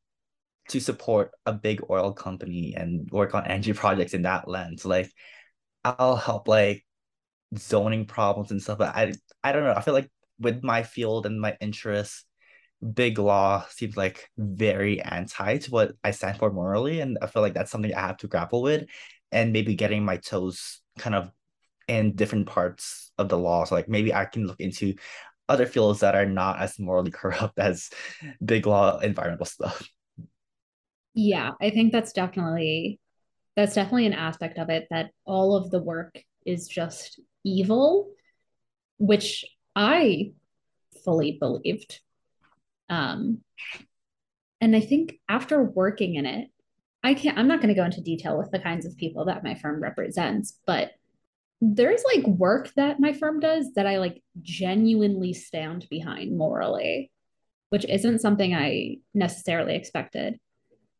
[0.69, 4.83] to support a big oil company and work on energy projects in that lens.
[4.85, 5.11] Like
[5.83, 6.85] I'll help like
[7.57, 9.73] zoning problems and stuff, but I I don't know.
[9.73, 12.25] I feel like with my field and my interests,
[12.93, 16.99] big law seems like very anti to what I stand for morally.
[16.99, 18.85] And I feel like that's something I have to grapple with
[19.31, 21.29] and maybe getting my toes kind of
[21.87, 23.65] in different parts of the law.
[23.65, 24.95] So like maybe I can look into
[25.47, 27.89] other fields that are not as morally corrupt as
[28.43, 29.87] big law environmental stuff.
[31.13, 32.99] Yeah, I think that's definitely
[33.55, 38.11] that's definitely an aspect of it that all of the work is just evil,
[38.97, 39.45] which
[39.75, 40.33] I
[41.03, 42.01] fully believed.
[42.89, 43.41] Um
[44.61, 46.49] and I think after working in it,
[47.03, 49.43] I can't I'm not going to go into detail with the kinds of people that
[49.43, 50.91] my firm represents, but
[51.73, 57.11] there's like work that my firm does that I like genuinely stand behind morally,
[57.69, 60.37] which isn't something I necessarily expected.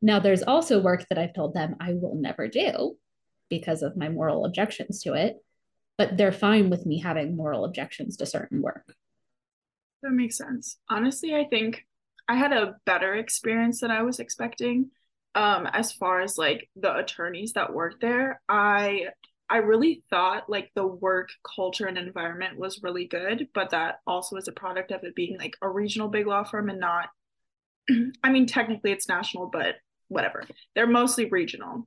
[0.02, 2.98] Now, there's also work that I've told them I will never do
[3.50, 5.38] because of my moral objections to it,
[5.98, 8.96] but they're fine with me having moral objections to certain work.
[10.02, 10.78] That makes sense.
[10.90, 11.86] Honestly, I think
[12.28, 14.90] I had a better experience than I was expecting.
[15.36, 19.08] Um, as far as like the attorneys that work there, I
[19.50, 24.38] I really thought like the work culture and environment was really good, but that also
[24.38, 27.10] is a product of it being like a regional big law firm and not,
[28.24, 29.76] I mean, technically it's national, but
[30.08, 30.44] whatever.
[30.74, 31.86] They're mostly regional.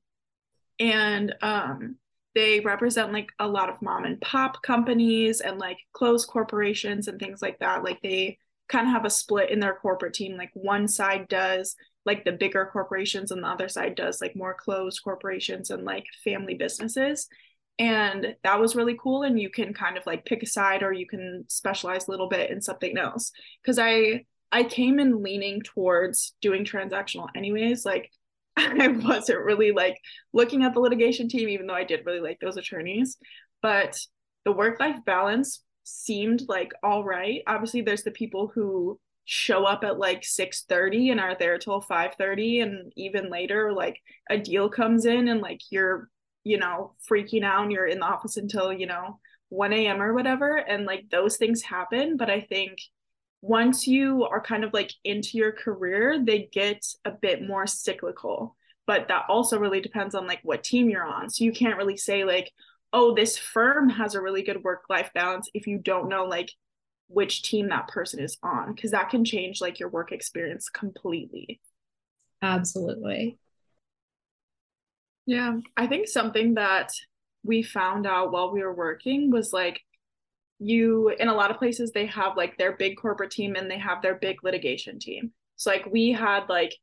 [0.79, 1.97] And um,
[2.37, 7.19] they represent like a lot of mom and pop companies and like closed corporations and
[7.19, 7.83] things like that.
[7.83, 10.37] Like they kind of have a split in their corporate team.
[10.37, 11.75] Like one side does
[12.07, 16.05] like the bigger corporations and the other side does like more closed corporations and like
[16.23, 17.29] family businesses
[17.79, 20.93] and that was really cool and you can kind of like pick a side or
[20.93, 23.31] you can specialize a little bit in something else
[23.63, 28.11] because i i came in leaning towards doing transactional anyways like
[28.57, 29.97] i wasn't really like
[30.33, 33.17] looking at the litigation team even though i did really like those attorneys
[33.63, 33.99] but
[34.45, 37.43] the work life balance seemed like all right.
[37.47, 42.63] Obviously, there's the people who show up at like 6:30 and are there till 5:30
[42.63, 46.09] and even later like a deal comes in and like you're
[46.49, 49.19] you know freaking out and you're in the office until you know
[49.51, 50.03] 1 a.m.
[50.03, 52.79] or whatever and like those things happen but I think
[53.41, 58.57] once you are kind of like into your career they get a bit more cyclical
[58.87, 61.97] but that also really depends on like what team you're on so you can't really
[61.97, 62.51] say like
[62.93, 66.51] oh this firm has a really good work life balance if you don't know like
[67.09, 71.61] which team that person is on because that can change like your work experience completely.
[72.43, 73.39] Absolutely.
[75.29, 76.91] Yeah, I think something that
[77.45, 79.83] we found out while we were working was like
[80.59, 83.79] you in a lot of places they have like their big corporate team and they
[83.79, 85.33] have their big litigation team.
[85.57, 86.75] So like we had like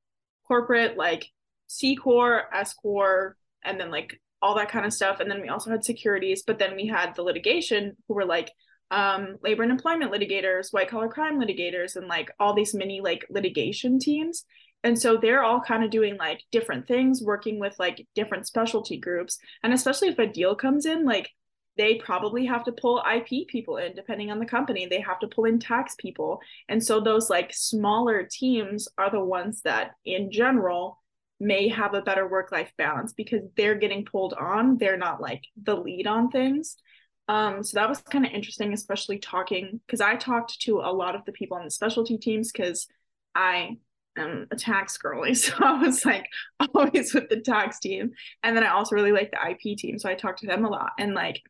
[0.48, 1.26] corporate like
[1.66, 5.22] C Corp, S Corp, and then like all that kind of stuff.
[5.22, 8.52] And then we also had securities, but then we had the litigation who were like
[8.92, 13.26] um, labor and employment litigators, white collar crime litigators, and like all these mini like
[13.32, 14.46] litigation teams.
[14.86, 18.98] And so they're all kind of doing like different things, working with like different specialty
[18.98, 19.40] groups.
[19.64, 21.32] And especially if a deal comes in, like
[21.76, 24.86] they probably have to pull IP people in, depending on the company.
[24.86, 26.40] They have to pull in tax people.
[26.70, 31.02] And so those like smaller teams are the ones that, in general,
[31.40, 34.78] may have a better work life balance because they're getting pulled on.
[34.78, 36.78] They're not like the lead on things.
[37.28, 41.16] Um, so that was kind of interesting, especially talking because I talked to a lot
[41.16, 42.88] of the people on the specialty teams because
[43.34, 43.78] I
[44.18, 45.34] am a tax girly.
[45.36, 46.26] So I was like
[46.74, 48.12] always with the tax team.
[48.44, 50.00] And then I also really like the IP team.
[50.00, 50.92] So I talked to them a lot.
[50.98, 51.42] And like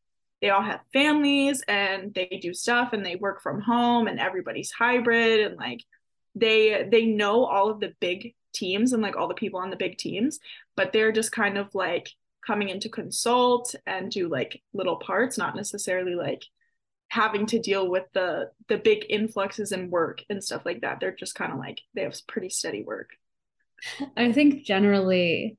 [0.42, 4.72] they all have families and they do stuff and they work from home and everybody's
[4.72, 5.82] hybrid and like
[6.36, 9.76] they they know all of the big teams and like all the people on the
[9.76, 10.40] big teams,
[10.76, 12.10] but they're just kind of like
[12.46, 16.44] coming in to consult and do like little parts, not necessarily like
[17.16, 21.00] having to deal with the the big influxes in work and stuff like that.
[21.00, 23.12] They're just kind of like they have pretty steady work.
[24.18, 25.58] I think generally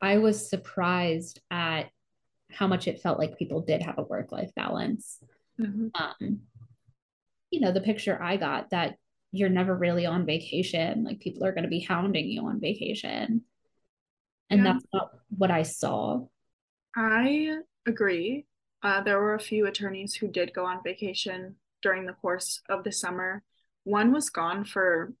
[0.00, 1.90] I was surprised at
[2.50, 5.18] how much it felt like people did have a work life balance.
[5.60, 5.88] Mm-hmm.
[5.94, 6.40] Um,
[7.50, 8.96] you know, the picture I got that
[9.32, 13.42] you're never really on vacation, like people are going to be hounding you on vacation
[14.48, 14.72] and yeah.
[14.72, 16.24] that's not what I saw.
[16.94, 18.46] I agree.
[18.86, 22.84] Uh, there were a few attorneys who did go on vacation during the course of
[22.84, 23.42] the summer.
[23.82, 25.12] One was gone for,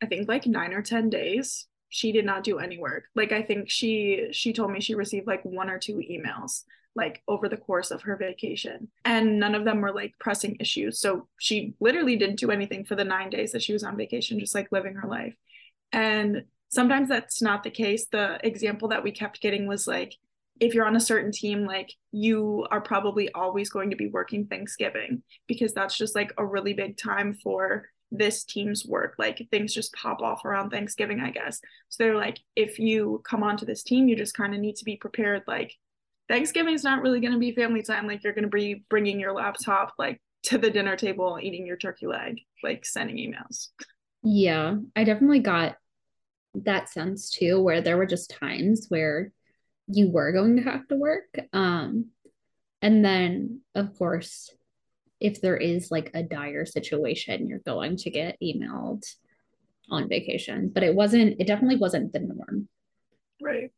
[0.00, 1.66] I think, like nine or ten days.
[1.88, 3.06] She did not do any work.
[3.16, 6.62] Like I think she she told me she received like one or two emails
[6.94, 10.98] like over the course of her vacation and none of them were like pressing issues
[10.98, 14.40] so she literally didn't do anything for the 9 days that she was on vacation
[14.40, 15.36] just like living her life
[15.92, 20.16] and sometimes that's not the case the example that we kept getting was like
[20.60, 24.46] if you're on a certain team like you are probably always going to be working
[24.46, 29.14] thanksgiving because that's just like a really big time for this team's work.
[29.18, 31.60] Like things just pop off around thanksgiving i guess.
[31.88, 34.84] So they're like if you come onto this team you just kind of need to
[34.84, 35.72] be prepared like
[36.28, 38.06] thanksgiving is not really going to be family time.
[38.06, 41.76] Like you're going to be bringing your laptop like to the dinner table eating your
[41.76, 43.68] turkey leg like sending emails.
[44.22, 45.76] Yeah i definitely got
[46.54, 49.32] that sense too, where there were just times where
[49.92, 51.38] you were going to have to work.
[51.52, 52.06] Um,
[52.82, 54.50] and then, of course,
[55.20, 59.04] if there is like a dire situation, you're going to get emailed
[59.90, 60.70] on vacation.
[60.72, 62.68] But it wasn't, it definitely wasn't the norm.
[63.42, 63.70] Right.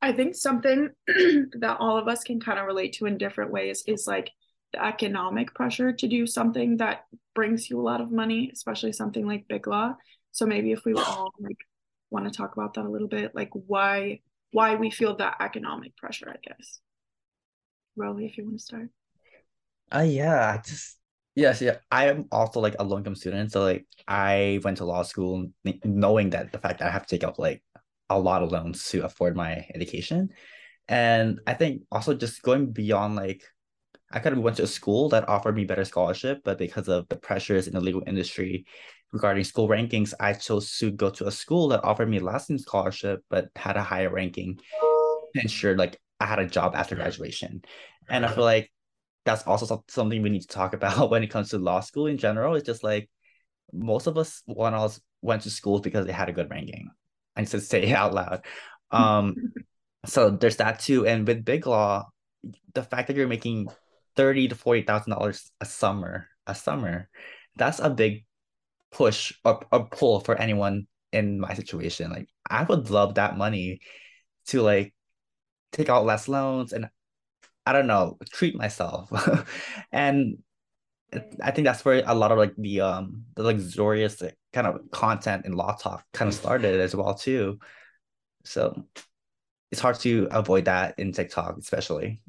[0.00, 3.84] I think something that all of us can kind of relate to in different ways
[3.86, 4.30] is like
[4.72, 7.04] the economic pressure to do something that
[7.34, 9.94] brings you a lot of money, especially something like Big Law.
[10.32, 11.56] So maybe if we all like
[12.10, 14.20] want to talk about that a little bit like why
[14.52, 16.80] why we feel that economic pressure i guess.
[17.98, 18.88] Rowlie, if you want to start.
[19.92, 20.98] Uh yeah i just
[21.34, 24.84] yes yeah i am also like a low income student so like i went to
[24.84, 25.48] law school
[25.84, 27.62] knowing that the fact that i have to take out like
[28.10, 30.30] a lot of loans to afford my education.
[30.88, 33.42] And i think also just going beyond like
[34.10, 37.06] I could have went to a school that offered me better scholarship, but because of
[37.08, 38.64] the pressures in the legal industry
[39.12, 42.58] regarding school rankings, I chose to go to a school that offered me less than
[42.58, 47.62] scholarship, but had a higher ranking to ensure like I had a job after graduation.
[48.08, 48.70] And I feel like
[49.24, 52.18] that's also something we need to talk about when it comes to law school in
[52.18, 52.54] general.
[52.54, 53.08] It's just like
[53.72, 56.90] most of us one of us went to school because they had a good ranking.
[57.36, 58.44] I need to say it out loud.
[58.90, 59.34] Um,
[60.06, 61.06] so there's that too.
[61.06, 62.08] And with big law,
[62.74, 63.68] the fact that you're making
[64.16, 67.08] thirty to forty thousand dollars a summer, a summer,
[67.56, 68.24] that's a big
[68.90, 72.10] push or a pull for anyone in my situation.
[72.10, 73.80] Like I would love that money
[74.46, 74.94] to like
[75.72, 76.88] take out less loans and
[77.66, 79.10] I don't know, treat myself.
[79.92, 80.38] and
[81.42, 84.22] I think that's where a lot of like the um the luxurious
[84.52, 87.58] kind of content in LawTok kind of started as well too.
[88.44, 88.84] So
[89.70, 92.22] it's hard to avoid that in TikTok, especially.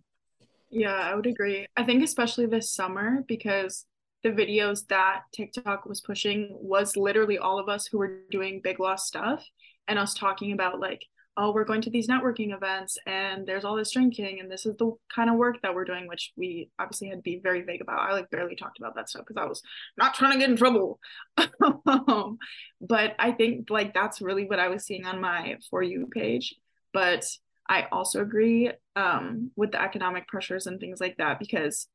[0.69, 1.67] Yeah, I would agree.
[1.75, 3.85] I think especially this summer because
[4.23, 8.79] the videos that TikTok was pushing was literally all of us who were doing big
[8.79, 9.45] law stuff
[9.87, 11.05] and us talking about like
[11.39, 14.75] oh, we're going to these networking events and there's all this drinking and this is
[14.75, 17.79] the kind of work that we're doing, which we obviously had to be very vague
[17.79, 17.97] about.
[17.97, 19.61] I like barely talked about that stuff because I was
[19.97, 20.99] not trying to get in trouble.
[21.37, 26.55] but I think like that's really what I was seeing on my For You page.
[26.91, 27.25] But
[27.69, 31.87] I also agree um, with the economic pressures and things like that because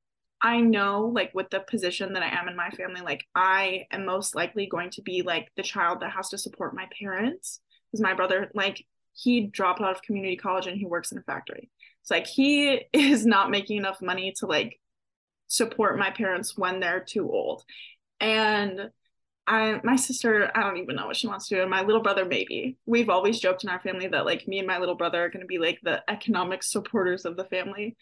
[0.44, 4.04] I know, like, with the position that I am in my family, like, I am
[4.04, 8.02] most likely going to be like the child that has to support my parents because
[8.02, 8.84] my brother, like,
[9.14, 11.70] he dropped out of community college and he works in a factory.
[12.02, 14.78] It's like he is not making enough money to like
[15.46, 17.64] support my parents when they're too old.
[18.20, 18.90] And
[19.46, 21.62] I my sister, I don't even know what she wants to do.
[21.62, 22.76] And my little brother, maybe.
[22.86, 25.44] We've always joked in our family that like me and my little brother are gonna
[25.46, 27.96] be like the economic supporters of the family.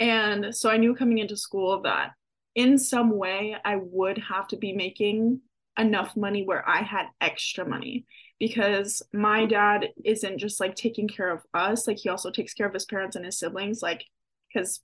[0.00, 2.12] And so I knew coming into school that
[2.54, 5.40] in some way I would have to be making
[5.78, 8.06] enough money where I had extra money
[8.38, 12.66] because my dad isn't just like taking care of us, like he also takes care
[12.66, 14.04] of his parents and his siblings, like
[14.52, 14.80] because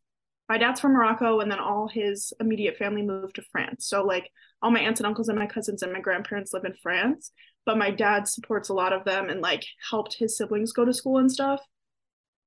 [0.48, 3.88] my dad's from Morocco and then all his immediate family moved to France.
[3.88, 4.30] So like
[4.62, 7.32] all my aunts and uncles and my cousins and my grandparents live in France,
[7.64, 10.94] but my dad supports a lot of them and like helped his siblings go to
[10.94, 11.60] school and stuff.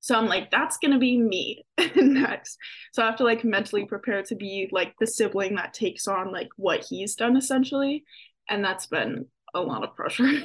[0.02, 2.58] So I'm like, that's gonna be me next.
[2.94, 6.32] So I have to like mentally prepare to be like the sibling that takes on
[6.32, 8.04] like what he's done essentially
[8.50, 10.30] and that's been a lot of pressure.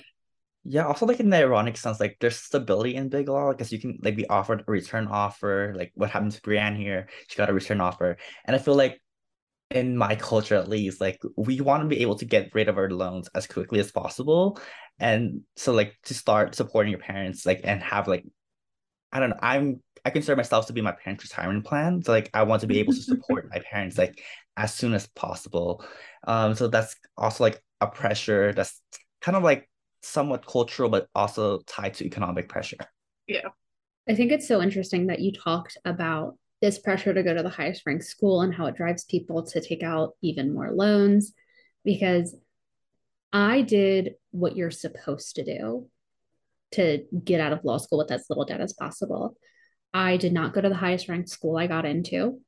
[0.67, 3.79] Yeah, also like in the ironic sense, like there's stability in Big Law because you
[3.79, 5.75] can like be offered a return offer.
[5.77, 8.99] Like what happened to Brianne here, she got a return offer, and I feel like
[9.71, 12.79] in my culture at least, like we want to be able to get rid of
[12.79, 14.59] our loans as quickly as possible,
[14.99, 18.25] and so like to start supporting your parents, like and have like
[19.15, 22.03] I don't know, I'm I consider myself to be my parents' retirement plan.
[22.03, 24.23] So like I want to be able to support my parents like
[24.57, 25.85] as soon as possible.
[26.27, 28.81] Um, so that's also like a pressure that's
[29.23, 29.69] kind of like
[30.03, 32.77] somewhat cultural, but also tied to economic pressure.
[33.27, 33.49] Yeah.
[34.09, 37.49] I think it's so interesting that you talked about this pressure to go to the
[37.49, 41.33] highest ranked school and how it drives people to take out even more loans
[41.85, 42.37] because
[43.33, 45.89] I did what you're supposed to do
[46.75, 49.37] to get out of law school with as little debt as possible.
[49.93, 52.41] I did not go to the highest ranked school I got into.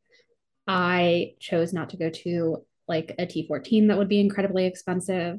[0.67, 5.39] I chose not to go to like a T14 that would be incredibly expensive.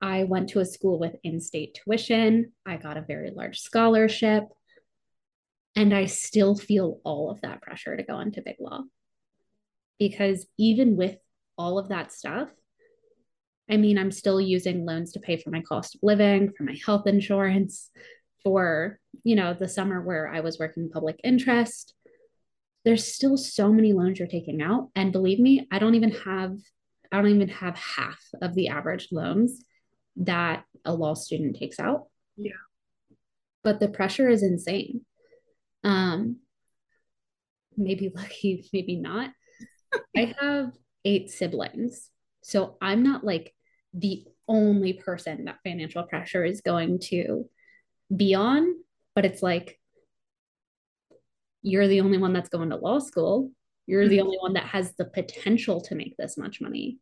[0.00, 2.52] I went to a school with in state tuition.
[2.64, 4.44] I got a very large scholarship.
[5.74, 8.82] And I still feel all of that pressure to go into big law.
[9.98, 11.16] Because even with
[11.58, 12.48] all of that stuff,
[13.70, 16.76] I mean, I'm still using loans to pay for my cost of living, for my
[16.84, 17.90] health insurance,
[18.44, 21.94] for, you know, the summer where I was working public interest.
[22.84, 24.90] There's still so many loans you're taking out.
[24.94, 26.56] And believe me, I don't even have
[27.12, 29.64] I don't even have half of the average loans
[30.16, 32.06] that a law student takes out.
[32.36, 32.52] Yeah.
[33.62, 35.04] But the pressure is insane.
[35.84, 36.38] Um,
[37.76, 39.30] maybe lucky, maybe not.
[40.16, 40.72] I have
[41.04, 42.10] eight siblings.
[42.42, 43.54] So I'm not like
[43.94, 47.48] the only person that financial pressure is going to
[48.14, 48.74] be on,
[49.14, 49.78] but it's like
[51.62, 53.50] you're the only one that's going to law school.
[53.86, 54.26] You're the mm-hmm.
[54.26, 56.98] only one that has the potential to make this much money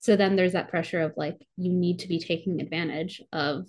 [0.00, 3.66] so then there's that pressure of like you need to be taking advantage of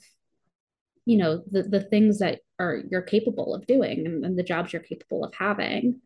[1.05, 4.71] you know the, the things that are you're capable of doing and, and the jobs
[4.71, 6.01] you're capable of having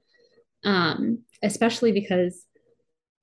[0.65, 2.45] um, especially because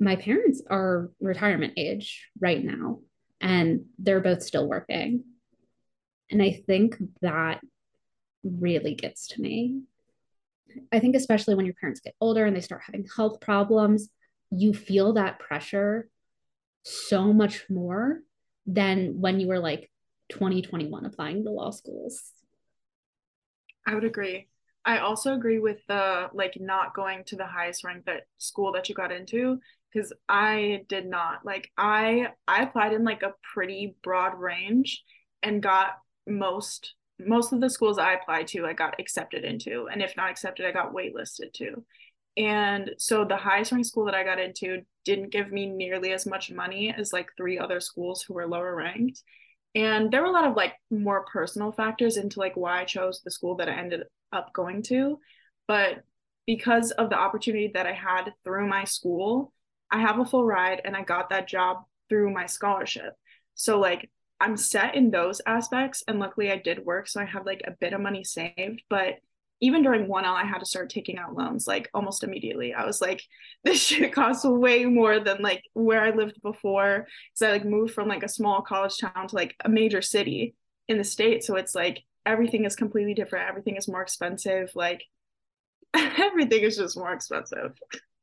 [0.00, 3.00] my parents are retirement age right now
[3.40, 5.24] and they're both still working
[6.30, 7.60] and i think that
[8.42, 9.82] really gets to me
[10.92, 14.08] i think especially when your parents get older and they start having health problems
[14.50, 16.08] you feel that pressure
[16.82, 18.20] so much more
[18.66, 19.90] than when you were like
[20.30, 22.32] 2021 applying to law schools.
[23.86, 24.48] I would agree.
[24.84, 28.88] I also agree with the like not going to the highest rank that school that
[28.88, 29.60] you got into
[29.92, 31.44] because I did not.
[31.44, 35.02] Like I I applied in like a pretty broad range
[35.42, 40.02] and got most most of the schools I applied to I got accepted into and
[40.02, 41.84] if not accepted I got waitlisted to.
[42.36, 46.26] And so the highest ranked school that I got into didn't give me nearly as
[46.26, 49.22] much money as like three other schools who were lower ranked.
[49.74, 53.20] And there were a lot of like more personal factors into like why I chose
[53.22, 55.18] the school that I ended up going to.
[55.68, 56.02] But
[56.46, 59.52] because of the opportunity that I had through my school,
[59.90, 63.14] I have a full ride and I got that job through my scholarship.
[63.54, 64.10] So like
[64.40, 67.72] I'm set in those aspects and luckily I did work so I have like a
[67.72, 69.16] bit of money saved, but
[69.62, 72.72] even during 1L I had to start taking out loans like almost immediately.
[72.72, 73.22] I was like
[73.64, 77.94] this shit costs way more than like where I lived before cuz I like moved
[77.94, 80.54] from like a small college town to like a major city
[80.88, 83.48] in the state so it's like everything is completely different.
[83.48, 85.02] Everything is more expensive like
[85.94, 87.76] everything is just more expensive.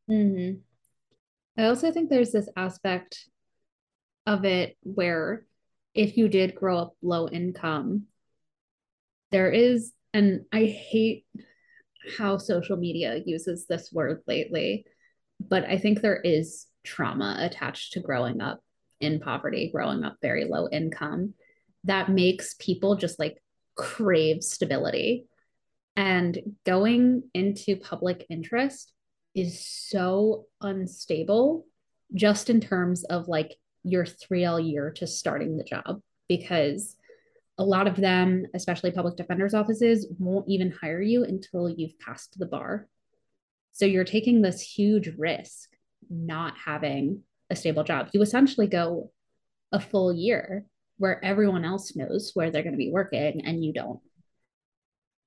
[0.10, 0.60] Mm-hmm.
[1.58, 3.28] I also think there's this aspect
[4.26, 5.46] of it where
[5.94, 8.04] if you did grow up low income,
[9.32, 11.26] there is, and I hate
[12.18, 14.86] how social media uses this word lately,
[15.40, 18.60] but I think there is trauma attached to growing up
[19.00, 21.34] in poverty, growing up very low income
[21.84, 23.42] that makes people just like
[23.76, 25.26] crave stability.
[25.96, 28.94] And going into public interest
[29.38, 31.66] is so unstable
[32.14, 36.96] just in terms of like your 3L year to starting the job because
[37.60, 42.38] a lot of them, especially public defender's offices, won't even hire you until you've passed
[42.38, 42.88] the bar.
[43.74, 45.70] So you're taking this huge risk
[46.10, 48.10] not having a stable job.
[48.14, 49.12] You essentially go
[49.72, 50.66] a full year
[50.98, 54.00] where everyone else knows where they're going to be working and you don't.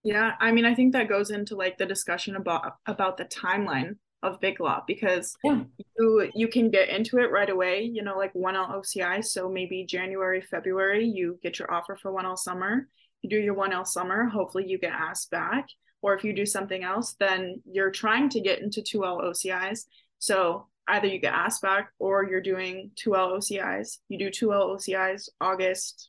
[0.02, 3.96] Yeah, I mean, I think that goes into like the discussion about about the timeline
[4.22, 5.62] of Big Law because yeah.
[5.98, 9.24] you you can get into it right away, you know, like 1L OCI.
[9.24, 12.88] So maybe January, February, you get your offer for 1L summer.
[13.22, 15.66] You do your 1L summer, hopefully you get asked back.
[16.02, 19.84] Or if you do something else, then you're trying to get into 2L OCIs.
[20.18, 23.98] So either you get asked back or you're doing 2L OCIs.
[24.08, 26.08] You do 2L OCIs August,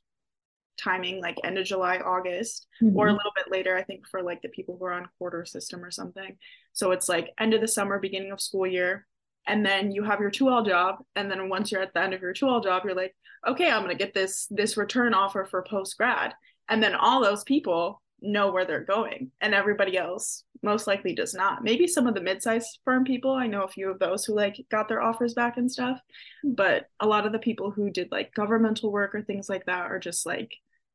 [0.84, 2.98] timing like end of July, August, mm-hmm.
[2.98, 5.46] or a little bit later, I think for like the people who are on quarter
[5.46, 6.38] system or something.
[6.74, 9.08] So it's like end of the summer, beginning of school year.
[9.48, 10.98] And then you have your 2L job.
[11.16, 13.16] And then once you're at the end of your 2L job, you're like,
[13.48, 16.34] okay, I'm gonna get this this return offer for post grad.
[16.70, 21.34] And then all those people know where they're going and everybody else most likely does
[21.34, 24.36] not maybe some of the mid-sized firm people i know a few of those who
[24.36, 26.00] like got their offers back and stuff
[26.44, 29.90] but a lot of the people who did like governmental work or things like that
[29.90, 30.52] are just like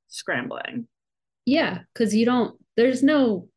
[0.09, 0.87] scrambling.
[1.45, 3.49] Yeah, because you don't there's no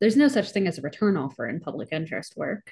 [0.00, 2.70] there's no such thing as a return offer in public interest work.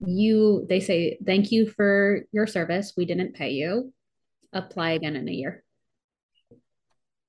[0.00, 2.94] You they say thank you for your service.
[2.96, 3.92] We didn't pay you.
[4.52, 5.62] Apply again in a year.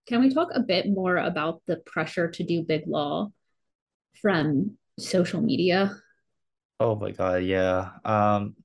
[0.07, 3.29] Can we talk a bit more about the pressure to do big law
[4.21, 5.95] from social media?
[6.79, 7.89] Oh my god, yeah.
[8.05, 8.55] Um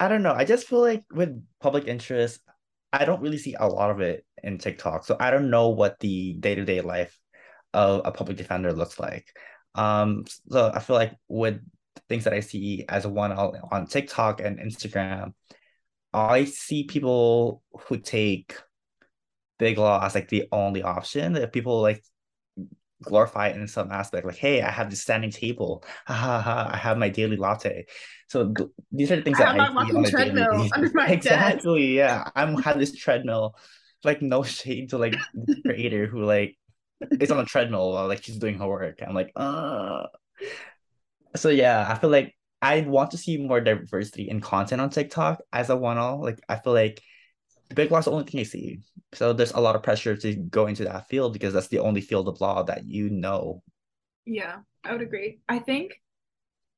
[0.00, 0.32] I don't know.
[0.34, 2.40] I just feel like with public interest,
[2.94, 5.04] I don't really see a lot of it in TikTok.
[5.04, 7.18] So I don't know what the day-to-day life
[7.72, 9.26] of a public defender looks like.
[9.74, 11.58] Um, so I feel like with
[12.08, 15.32] things that I see as one on TikTok and Instagram,
[16.12, 18.56] I see people who take
[19.58, 21.36] big law as like the only option.
[21.36, 22.04] If people like
[23.04, 25.84] glorify it in some aspect, like, hey, I have this standing table.
[26.06, 27.86] Ha ha ha, I have my daily latte.
[28.28, 31.08] So th- these are the things I that I see on a treadmill under my
[31.08, 31.96] Exactly.
[31.96, 31.96] Desk.
[31.96, 32.30] Yeah.
[32.34, 33.56] I'm have this treadmill.
[34.02, 36.56] Like no shade to like the creator who like
[37.20, 39.00] is on a treadmill while like she's doing her work.
[39.06, 40.06] I'm like, uh
[41.36, 45.40] so yeah, I feel like I want to see more diversity in content on TikTok
[45.52, 46.22] as a 1L.
[46.22, 47.02] Like I feel like
[47.74, 48.80] big law is the only thing I see.
[49.12, 52.00] So there's a lot of pressure to go into that field because that's the only
[52.00, 53.62] field of law that you know.
[54.26, 55.40] Yeah, I would agree.
[55.48, 55.92] I think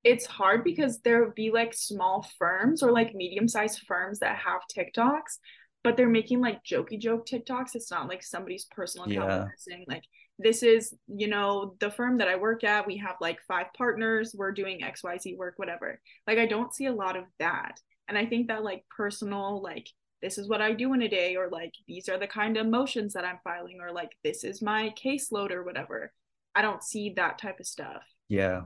[0.05, 4.61] it's hard because there would be like small firms or like medium-sized firms that have
[4.77, 5.39] TikToks,
[5.83, 7.75] but they're making like jokey joke TikToks.
[7.75, 9.47] It's not like somebody's personal account yeah.
[9.57, 10.05] saying like
[10.39, 12.87] this is, you know, the firm that I work at.
[12.87, 14.35] We have like five partners.
[14.37, 16.01] We're doing XYZ work, whatever.
[16.27, 17.81] Like I don't see a lot of that.
[18.09, 19.89] And I think that like personal, like
[20.23, 22.67] this is what I do in a day, or like these are the kind of
[22.67, 26.13] motions that I'm filing, or like this is my caseload or whatever.
[26.55, 28.03] I don't see that type of stuff.
[28.29, 28.63] Yeah.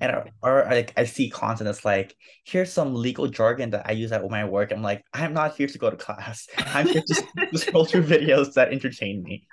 [0.00, 2.14] And or, or like I see content that's like,
[2.44, 4.70] here's some legal jargon that I use at my work.
[4.72, 6.46] I'm like, I'm not here to go to class.
[6.58, 9.46] I'm here to, to scroll through videos that entertain me.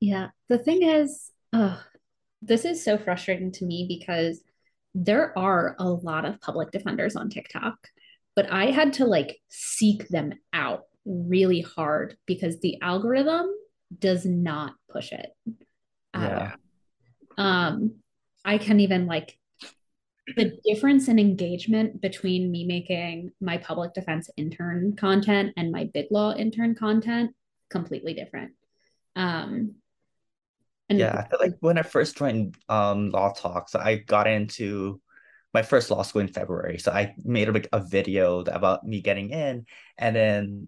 [0.00, 0.28] Yeah.
[0.48, 1.76] The thing is, uh,
[2.40, 4.40] this is so frustrating to me because
[4.94, 7.76] there are a lot of public defenders on TikTok
[8.36, 13.46] but I had to like seek them out really hard because the algorithm
[13.98, 15.30] does not push it.
[16.14, 16.54] Yeah.
[17.36, 17.96] Um,
[18.44, 19.36] I can even like
[20.36, 26.06] the difference in engagement between me making my public defense intern content and my big
[26.10, 27.34] law intern content
[27.68, 28.52] completely different.
[29.16, 29.76] Um,
[30.88, 35.00] And Yeah, I feel like when I first joined um LawToks, I got into
[35.54, 36.78] my first law school in February.
[36.78, 40.66] So I made like a video about me getting in, and then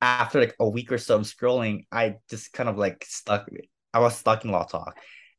[0.00, 3.48] after like a week or so of scrolling, I just kind of like stuck.
[3.92, 4.92] I was stuck in LawTok,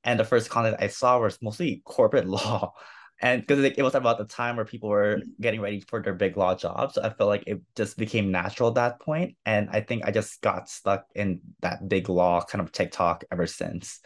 [0.04, 2.74] and the first content I saw was mostly corporate law,
[3.22, 5.24] and because like, it was about the time where people were mm.
[5.40, 8.70] getting ready for their big law jobs, so I felt like it just became natural
[8.70, 12.62] at that point, and I think I just got stuck in that big law kind
[12.62, 14.00] of TikTok ever since.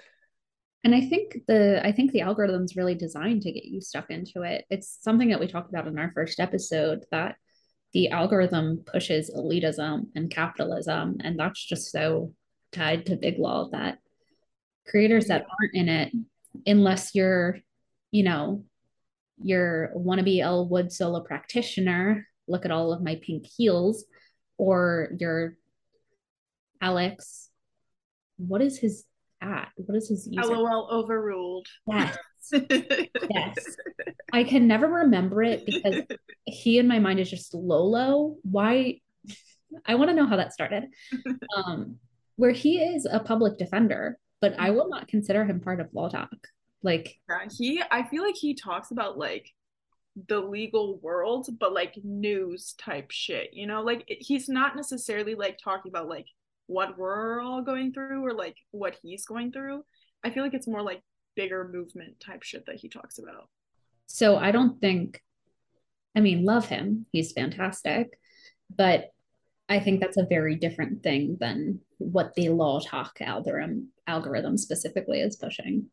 [0.84, 4.42] And I think the I think the algorithm's really designed to get you stuck into
[4.42, 4.66] it.
[4.70, 7.36] It's something that we talked about in our first episode that
[7.94, 12.34] the algorithm pushes elitism and capitalism, and that's just so
[12.72, 14.00] tied to big law that
[14.88, 16.12] creators that aren't in it,
[16.66, 17.60] unless you're,
[18.12, 18.66] you know,
[19.42, 24.06] you're wannabe Elle Wood solo practitioner, look at all of my pink heels,
[24.58, 25.56] or you're
[26.82, 27.50] Alex.
[28.38, 29.06] What is his
[29.44, 29.70] at?
[29.76, 30.56] What is his user?
[30.56, 31.68] LOL overruled.
[31.88, 32.18] Yes.
[32.52, 33.56] yes.
[34.32, 36.04] I can never remember it because
[36.46, 38.36] he in my mind is just Lolo.
[38.44, 39.00] Why?
[39.86, 40.86] I want to know how that started.
[41.56, 41.98] Um,
[42.36, 46.30] where he is a public defender, but I will not consider him part of LawTok.
[46.82, 49.52] Like, Yeah, he I feel like he talks about like
[50.28, 53.82] the legal world, but like news type shit, you know?
[53.82, 56.28] Like he's not necessarily like talking about like
[56.68, 59.84] what we're all going through or like what he's going through.
[60.24, 61.02] I feel like it's more like
[61.36, 63.50] bigger movement type shit that he talks about.
[64.08, 65.22] so I don't think,
[66.16, 67.06] I mean, love him.
[67.12, 68.18] He's fantastic.
[68.76, 69.12] But
[69.70, 75.36] I think that's a very different thing than what the LawTok algorithm algorithm specifically is
[75.38, 75.88] pushing.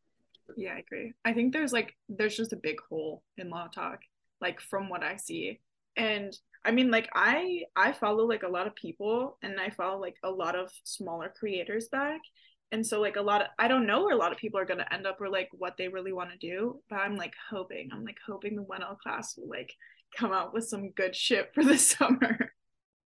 [0.56, 1.12] Yeah, I agree.
[1.24, 3.98] I think there's like there's just a big hole in LawTok,
[4.40, 5.60] like from what I see.
[5.96, 10.00] And I mean like I I follow like a lot of people and I follow
[10.00, 12.20] like a lot of smaller creators back.
[12.72, 14.64] And so like a lot of I don't know where a lot of people are
[14.66, 17.88] gonna end up or like what they really want to do, but I'm like hoping,
[17.92, 19.72] I'm like hoping the 1L class will like
[20.16, 22.52] come out with some good shit for this summer.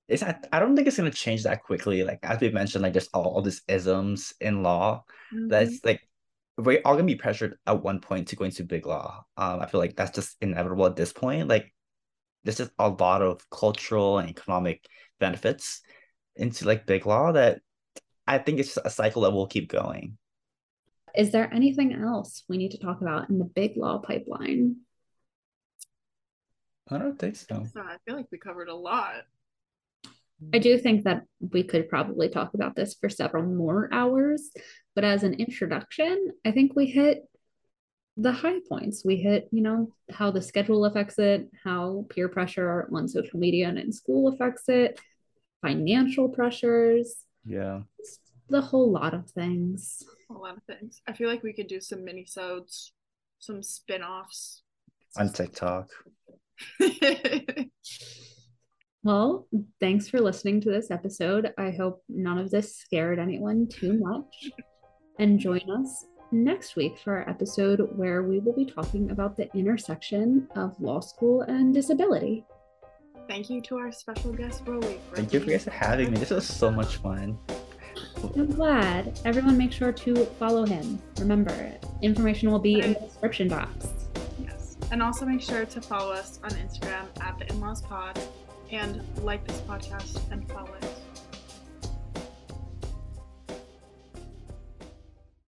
[0.07, 2.03] It's I, I don't think it's gonna change that quickly.
[2.03, 5.49] Like as we mentioned, like there's all, all these isms in law Mhm.
[5.49, 6.01] that's like
[6.57, 9.23] we're all gonna be pressured at one point to go into big law.
[9.37, 11.47] Um, I feel like that's just inevitable at this point.
[11.47, 11.73] Like
[12.43, 14.85] there's just a lot of cultural and economic
[15.19, 15.81] benefits
[16.35, 17.61] into like big law that
[18.25, 20.17] I think it's just a cycle that will keep going.
[21.15, 24.77] Is there anything else we need to talk about in the big law pipeline?
[26.89, 27.65] I don't think so.
[27.73, 29.23] So I feel like we covered a lot.
[30.53, 34.49] I do think that we could probably talk about this for several more hours,
[34.95, 37.23] but as an introduction, I think we hit
[38.17, 39.03] the high points.
[39.05, 43.67] We hit, you know, how the schedule affects it, how peer pressure on social media
[43.69, 44.99] and in school affects it,
[45.61, 47.81] financial pressures, Yeah.
[48.49, 50.03] the whole lot of things.
[50.29, 51.01] A lot of things.
[51.07, 52.93] I feel like we could do some mini-sodes,
[53.39, 54.63] some spin-offs.
[55.17, 55.89] On TikTok.
[59.03, 59.47] Well,
[59.79, 61.53] thanks for listening to this episode.
[61.57, 64.51] I hope none of this scared anyone too much.
[65.17, 69.53] And join us next week for our episode where we will be talking about the
[69.55, 72.45] intersection of law school and disability.
[73.27, 74.99] Thank you to our special guest, Rowlie.
[75.09, 76.17] for Thank you for guys for having me.
[76.17, 77.37] This was so much fun.
[78.35, 79.19] I'm glad.
[79.25, 81.01] Everyone make sure to follow him.
[81.19, 83.87] Remember, information will be in the description box.
[84.39, 84.77] Yes.
[84.91, 88.19] And also make sure to follow us on Instagram at the In-Laws Pod
[88.71, 91.00] and like this podcast and follow it.